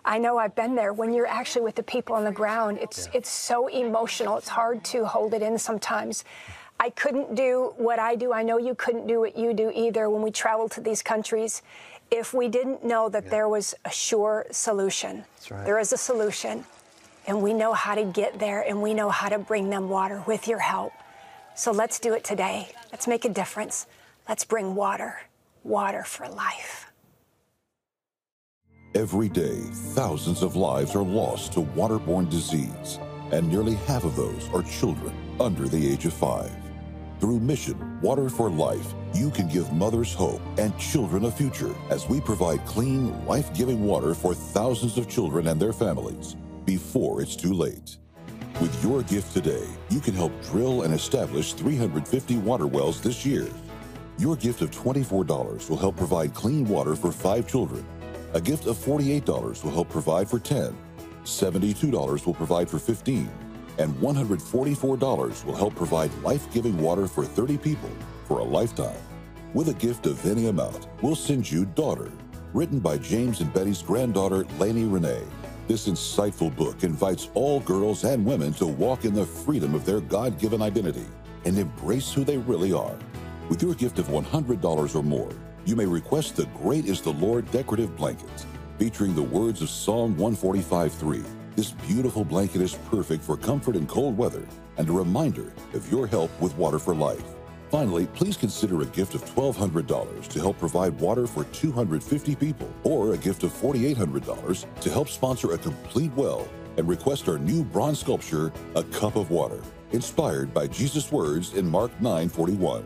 I 0.07 0.19
know 0.19 0.39
I've 0.39 0.55
been 0.55 0.77
there. 0.77 0.93
When 0.93 1.13
you're 1.13 1.27
actually 1.27 1.63
with 1.63 1.75
the 1.75 1.83
people 1.83 2.15
on 2.15 2.25
the 2.25 2.33
ground, 2.33 2.79
it's, 2.81 3.09
it's 3.13 3.29
so 3.29 3.67
emotional. 3.67 4.39
It's 4.39 4.49
hard 4.49 4.85
to 4.85 5.05
hold 5.05 5.35
it 5.35 5.43
in 5.43 5.59
sometimes. 5.59 6.25
I 6.79 6.91
couldn't 6.91 7.35
do 7.35 7.75
what 7.77 7.99
I 7.99 8.15
do. 8.15 8.33
I 8.33 8.45
know 8.45 8.57
you 8.57 8.75
couldn't 8.77 9.09
do 9.09 9.19
what 9.19 9.37
you 9.37 9.53
do 9.53 9.73
either 9.75 10.09
when 10.09 10.23
we 10.23 10.31
travel 10.31 10.69
to 10.71 10.81
these 10.81 11.03
countries 11.03 11.63
if 12.11 12.33
we 12.33 12.49
didn't 12.49 12.85
know 12.85 13.09
that 13.09 13.31
there 13.31 13.49
was 13.49 13.75
a 13.85 13.91
sure 13.91 14.47
solution. 14.53 15.25
right. 15.51 15.65
There 15.65 15.79
is 15.81 15.93
a 15.93 15.97
solution, 15.97 16.65
and 17.27 17.43
we 17.43 17.53
know 17.53 17.73
how 17.73 17.97
to 17.97 18.05
get 18.05 18.39
there, 18.39 18.61
and 18.63 18.81
we 18.81 18.95
know 18.95 19.11
how 19.11 19.29
to 19.29 19.39
bring 19.41 19.71
them 19.71 19.89
water 19.89 20.23
with 20.27 20.47
your 20.47 20.61
help. 20.61 20.93
So 21.57 21.73
let's 21.73 21.99
do 21.99 22.15
it 22.15 22.23
today. 22.23 22.69
Let's 22.93 23.09
make 23.09 23.25
a 23.25 23.29
difference. 23.29 23.87
Let's 24.29 24.45
bring 24.45 24.77
water, 24.77 25.21
water 25.65 26.05
for 26.05 26.29
life. 26.29 26.86
Every 28.97 29.29
day, 29.29 29.59
thousands 29.93 30.43
of 30.43 30.57
lives 30.57 30.95
are 30.95 31.03
lost 31.03 31.53
to 31.53 31.61
waterborne 31.61 32.31
disease, 32.31 32.99
and 33.31 33.47
nearly 33.47 33.75
half 33.75 34.05
of 34.05 34.17
those 34.17 34.49
are 34.55 34.63
children 34.63 35.15
under 35.39 35.69
the 35.69 35.93
age 35.93 36.07
of 36.07 36.15
five. 36.15 36.51
Through 37.21 37.41
Mission 37.41 38.01
Water 38.01 38.31
for 38.31 38.49
Life, 38.49 38.95
you 39.13 39.31
can 39.31 39.49
give 39.49 39.71
mothers 39.71 40.15
hope 40.15 40.41
and 40.57 40.79
children 40.79 41.27
a 41.27 41.31
future 41.31 41.75
as 41.91 42.09
we 42.09 42.23
provide 42.23 42.65
clean, 42.65 43.23
life 43.27 43.53
giving 43.53 43.85
water 43.85 44.15
for 44.15 44.33
thousands 44.33 44.97
of 44.97 45.11
children 45.11 45.49
and 45.49 45.61
their 45.61 45.75
families 45.75 46.35
before 46.65 47.21
it's 47.21 47.37
too 47.37 47.53
late. 47.53 47.99
With 48.63 48.83
your 48.83 49.03
gift 49.03 49.35
today, 49.35 49.67
you 49.91 50.01
can 50.01 50.15
help 50.15 50.33
drill 50.45 50.85
and 50.85 50.95
establish 50.95 51.53
350 51.53 52.39
water 52.39 52.67
wells 52.67 53.03
this 53.03 53.27
year. 53.27 53.47
Your 54.17 54.37
gift 54.37 54.63
of 54.63 54.71
$24 54.71 55.69
will 55.69 55.77
help 55.77 55.99
provide 55.99 56.33
clean 56.33 56.65
water 56.67 56.97
for 56.97 57.13
five 57.13 57.47
children. 57.47 57.85
A 58.35 58.41
gift 58.41 58.67
of 58.67 58.77
$48 58.77 59.65
will 59.65 59.71
help 59.71 59.89
provide 59.89 60.29
for 60.29 60.39
10. 60.39 60.77
$72 61.25 62.27
will 62.27 62.35
provide 62.35 62.69
for 62.69 62.79
15 62.79 63.31
and 63.79 63.95
$144 63.97 65.45
will 65.45 65.55
help 65.55 65.75
provide 65.75 66.13
life 66.23 66.51
giving 66.53 66.81
water 66.81 67.07
for 67.07 67.25
30 67.25 67.59
people 67.59 67.91
for 68.27 68.39
a 68.39 68.45
lifetime. 68.45 69.01
With 69.55 69.69
a 69.69 69.75
gift 69.75 70.07
of 70.07 70.25
any 70.27 70.49
amount, 70.49 70.89
we'll 71.03 71.17
send 71.17 71.51
you 71.51 71.65
Daughter, 71.67 72.11
written 72.53 72.79
by 72.79 72.99
James 72.99 73.41
and 73.41 73.53
Betty's 73.53 73.83
granddaughter, 73.83 74.45
Lainey 74.59 74.85
Renee. 74.85 75.23
This 75.69 75.89
insightful 75.89 76.55
book 76.55 76.85
invites 76.85 77.29
all 77.35 77.61
girls 77.61 78.05
and 78.05 78.25
women 78.25 78.53
to 78.55 78.67
walk 78.67 79.05
in 79.05 79.15
the 79.15 79.27
freedom 79.27 79.75
of 79.75 79.85
their 79.85 80.01
God 80.01 80.39
given 80.39 80.63
identity 80.63 81.07
and 81.45 81.59
embrace 81.59 82.13
who 82.13 82.25
they 82.25 82.39
really 82.39 82.73
are. 82.73 82.97
With 83.49 83.63
your 83.63 83.75
gift 83.75 83.99
of 83.99 84.09
$100 84.09 84.95
or 84.95 85.03
more, 85.03 85.33
you 85.67 85.75
may 85.75 85.85
request 85.85 86.37
the 86.37 86.47
Great 86.63 86.85
is 86.87 87.01
the 87.01 87.13
Lord 87.13 87.51
decorative 87.51 87.97
blanket, 87.97 88.47
featuring 88.79 89.17
the 89.17 89.23
words 89.23 89.61
of 89.63 89.69
Psalm 89.69 90.15
145.3. 90.15 91.25
this 91.57 91.73
beautiful 91.73 92.25
blanket 92.25 92.61
is 92.63 92.75
perfect 92.89 93.25
for 93.25 93.37
comfort 93.37 93.75
in 93.75 93.85
cold 93.87 94.17
weather 94.17 94.47
and 94.77 94.89
a 94.89 94.93
reminder 94.93 95.53
of 95.75 95.91
your 95.91 96.07
help 96.07 96.31
with 96.41 96.57
Water 96.57 96.79
for 96.79 96.95
Life. 96.95 97.25
Finally, 97.69 98.07
please 98.15 98.37
consider 98.37 98.83
a 98.83 98.87
gift 98.87 99.17
of 99.17 99.25
$1,200 99.25 100.29
to 100.29 100.39
help 100.39 100.57
provide 100.57 101.01
water 101.01 101.27
for 101.27 101.43
250 101.45 102.37
people, 102.37 102.73
or 102.85 103.15
a 103.15 103.19
gift 103.19 103.43
of 103.43 103.53
$4,800 103.53 104.81
to 104.81 104.91
help 104.91 105.09
sponsor 105.09 105.53
a 105.53 105.59
complete 105.59 106.13
well 106.13 106.47
and 106.77 106.87
request 106.87 107.29
our 107.29 107.39
new 107.39 107.65
bronze 107.65 107.99
sculpture, 107.99 108.53
A 108.77 108.85
Cup 108.85 109.17
of 109.17 109.33
Water, 109.33 109.61
inspired 109.91 110.55
by 110.55 110.69
Jesus' 110.69 111.11
words 111.11 111.55
in 111.55 111.69
Mark 111.69 111.91
9:41. 112.01 112.85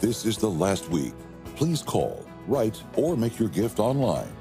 This 0.00 0.24
is 0.24 0.38
the 0.38 0.48
last 0.48 0.88
week. 0.88 1.12
Please 1.58 1.82
call, 1.82 2.24
write, 2.46 2.82
or 2.94 3.16
make 3.16 3.38
your 3.38 3.48
gift 3.50 3.78
online 3.78 4.32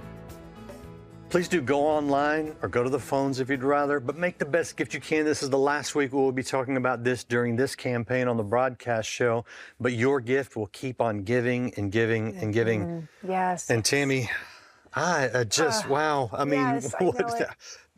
Please 1.30 1.49
do 1.49 1.60
go 1.60 1.86
online 1.86 2.56
or 2.62 2.69
go 2.69 2.84
to 2.84 2.89
the 2.89 2.99
phones 2.99 3.41
if 3.41 3.49
you'd 3.49 3.62
rather, 3.62 3.99
but 3.99 4.15
make 4.15 4.38
the 4.38 4.45
best 4.45 4.77
gift 4.77 4.93
you 4.93 5.01
can. 5.01 5.25
This 5.25 5.43
is 5.43 5.49
the 5.49 5.58
last 5.58 5.93
week 5.93 6.13
we 6.13 6.19
will 6.19 6.32
be 6.32 6.43
talking 6.43 6.77
about 6.77 7.03
this 7.03 7.25
during 7.25 7.58
this 7.58 7.75
campaign 7.75 8.30
on 8.30 8.38
the 8.38 8.43
broadcast 8.43 9.10
show, 9.10 9.43
but 9.77 9.91
your 9.91 10.21
gift 10.21 10.56
will 10.56 10.67
keep 10.67 11.01
on 11.01 11.23
giving 11.23 11.73
and 11.75 11.91
giving 11.91 12.38
and 12.38 12.53
giving. 12.53 12.86
Mm-hmm. 12.86 13.30
Yes. 13.30 13.69
And 13.69 13.84
Tammy, 13.84 14.30
I 14.93 15.27
uh, 15.27 15.43
just, 15.43 15.86
Uh, 15.86 15.89
wow. 15.89 16.30
I 16.32 16.45
mean, 16.45 16.62
yes, 16.62 16.95
I 16.97 17.03
what 17.03 17.19
know 17.19 17.27
is 17.27 17.43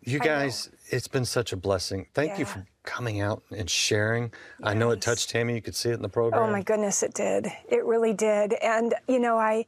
You 0.01 0.17
guys, 0.17 0.71
it's 0.87 1.07
been 1.07 1.25
such 1.25 1.53
a 1.53 1.57
blessing. 1.57 2.07
Thank 2.15 2.39
you 2.39 2.45
for 2.45 2.65
coming 2.83 3.21
out 3.21 3.43
and 3.55 3.69
sharing. 3.69 4.31
I 4.63 4.73
know 4.73 4.91
it 4.91 5.01
touched 5.01 5.29
Tammy. 5.29 5.55
You 5.55 5.61
could 5.61 5.75
see 5.75 5.89
it 5.89 5.95
in 5.95 6.01
the 6.01 6.09
program. 6.09 6.41
Oh 6.41 6.51
my 6.51 6.61
goodness, 6.61 7.03
it 7.03 7.13
did. 7.13 7.47
It 7.69 7.85
really 7.85 8.13
did. 8.13 8.53
And 8.53 8.93
you 9.07 9.19
know, 9.19 9.37
I 9.37 9.65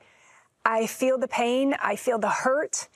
I 0.66 0.88
feel 0.88 1.18
the 1.18 1.28
pain, 1.28 1.76
I 1.82 1.96
feel 1.96 2.20
the 2.20 2.30
hurt, 2.30 2.88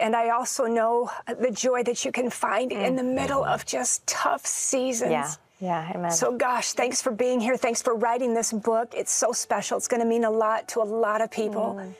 and 0.00 0.14
I 0.14 0.30
also 0.30 0.66
know 0.66 1.10
the 1.26 1.50
joy 1.50 1.82
that 1.84 2.04
you 2.04 2.12
can 2.12 2.30
find 2.30 2.72
in 2.72 2.96
the 2.96 3.02
mm. 3.02 3.14
middle 3.14 3.44
of 3.44 3.64
just 3.66 4.06
tough 4.06 4.46
seasons. 4.46 5.10
Yeah, 5.10 5.30
yeah, 5.60 5.92
amen. 5.94 6.10
So 6.10 6.36
gosh, 6.36 6.72
thanks 6.72 7.00
for 7.00 7.10
being 7.10 7.40
here. 7.40 7.56
Thanks 7.56 7.82
for 7.82 7.94
writing 7.94 8.34
this 8.34 8.52
book. 8.52 8.92
It's 8.96 9.12
so 9.12 9.32
special. 9.32 9.76
It's 9.76 9.88
going 9.88 10.02
to 10.02 10.08
mean 10.08 10.24
a 10.24 10.30
lot 10.30 10.68
to 10.68 10.82
a 10.82 10.84
lot 10.84 11.20
of 11.20 11.30
people. 11.30 11.76
Mm. 11.78 11.94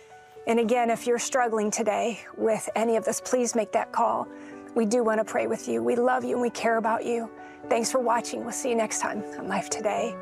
And 0.46 0.60
again, 0.60 0.90
if 0.90 1.06
you're 1.06 1.18
struggling 1.18 1.70
today 1.70 2.20
with 2.36 2.68
any 2.76 2.96
of 2.96 3.04
this, 3.04 3.20
please 3.20 3.54
make 3.54 3.72
that 3.72 3.92
call. 3.92 4.28
We 4.74 4.84
do 4.84 5.02
want 5.02 5.18
to 5.18 5.24
pray 5.24 5.46
with 5.46 5.68
you. 5.68 5.82
We 5.82 5.96
love 5.96 6.24
you 6.24 6.32
and 6.32 6.42
we 6.42 6.50
care 6.50 6.76
about 6.76 7.04
you. 7.04 7.30
Thanks 7.68 7.90
for 7.90 7.98
watching. 7.98 8.42
We'll 8.42 8.52
see 8.52 8.68
you 8.70 8.76
next 8.76 9.00
time 9.00 9.24
on 9.38 9.48
Life 9.48 9.70
Today. 9.70 10.14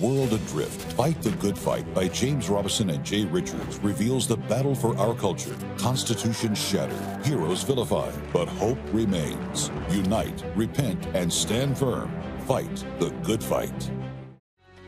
World 0.00 0.32
adrift, 0.32 0.92
Fight 0.92 1.20
the 1.20 1.30
Good 1.32 1.58
Fight 1.58 1.92
by 1.92 2.08
James 2.08 2.48
Robison 2.48 2.88
and 2.88 3.04
Jay 3.04 3.26
Richards 3.26 3.78
reveals 3.80 4.26
the 4.26 4.38
battle 4.38 4.74
for 4.74 4.96
our 4.96 5.14
culture. 5.14 5.54
Constitution 5.76 6.54
shattered, 6.54 7.26
heroes 7.26 7.62
vilified, 7.62 8.14
but 8.32 8.48
hope 8.48 8.78
remains. 8.92 9.70
Unite, 9.90 10.42
repent, 10.56 11.06
and 11.12 11.30
stand 11.30 11.76
firm. 11.76 12.10
Fight 12.46 12.82
the 12.98 13.10
good 13.22 13.44
fight. 13.44 13.90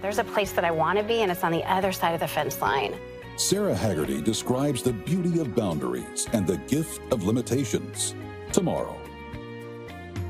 There's 0.01 0.18
a 0.18 0.25
place 0.25 0.53
that 0.53 0.64
I 0.64 0.70
want 0.70 0.98
to 0.98 1.05
be, 1.05 1.20
and 1.20 1.31
it's 1.31 1.44
on 1.44 1.53
the 1.53 1.70
other 1.70 1.92
side 1.92 2.14
of 2.14 2.20
the 2.20 2.29
fence 2.29 2.59
line. 2.62 2.94
Sara 3.37 3.75
Hagerty 3.75 4.25
describes 4.25 4.83
the 4.83 4.94
beauty 4.94 5.40
of 5.40 5.55
boundaries 5.55 6.27
and 6.33 6.46
the 6.46 6.57
gift 6.57 7.03
of 7.12 7.25
limitations. 7.25 8.14
Tomorrow. 8.51 9.02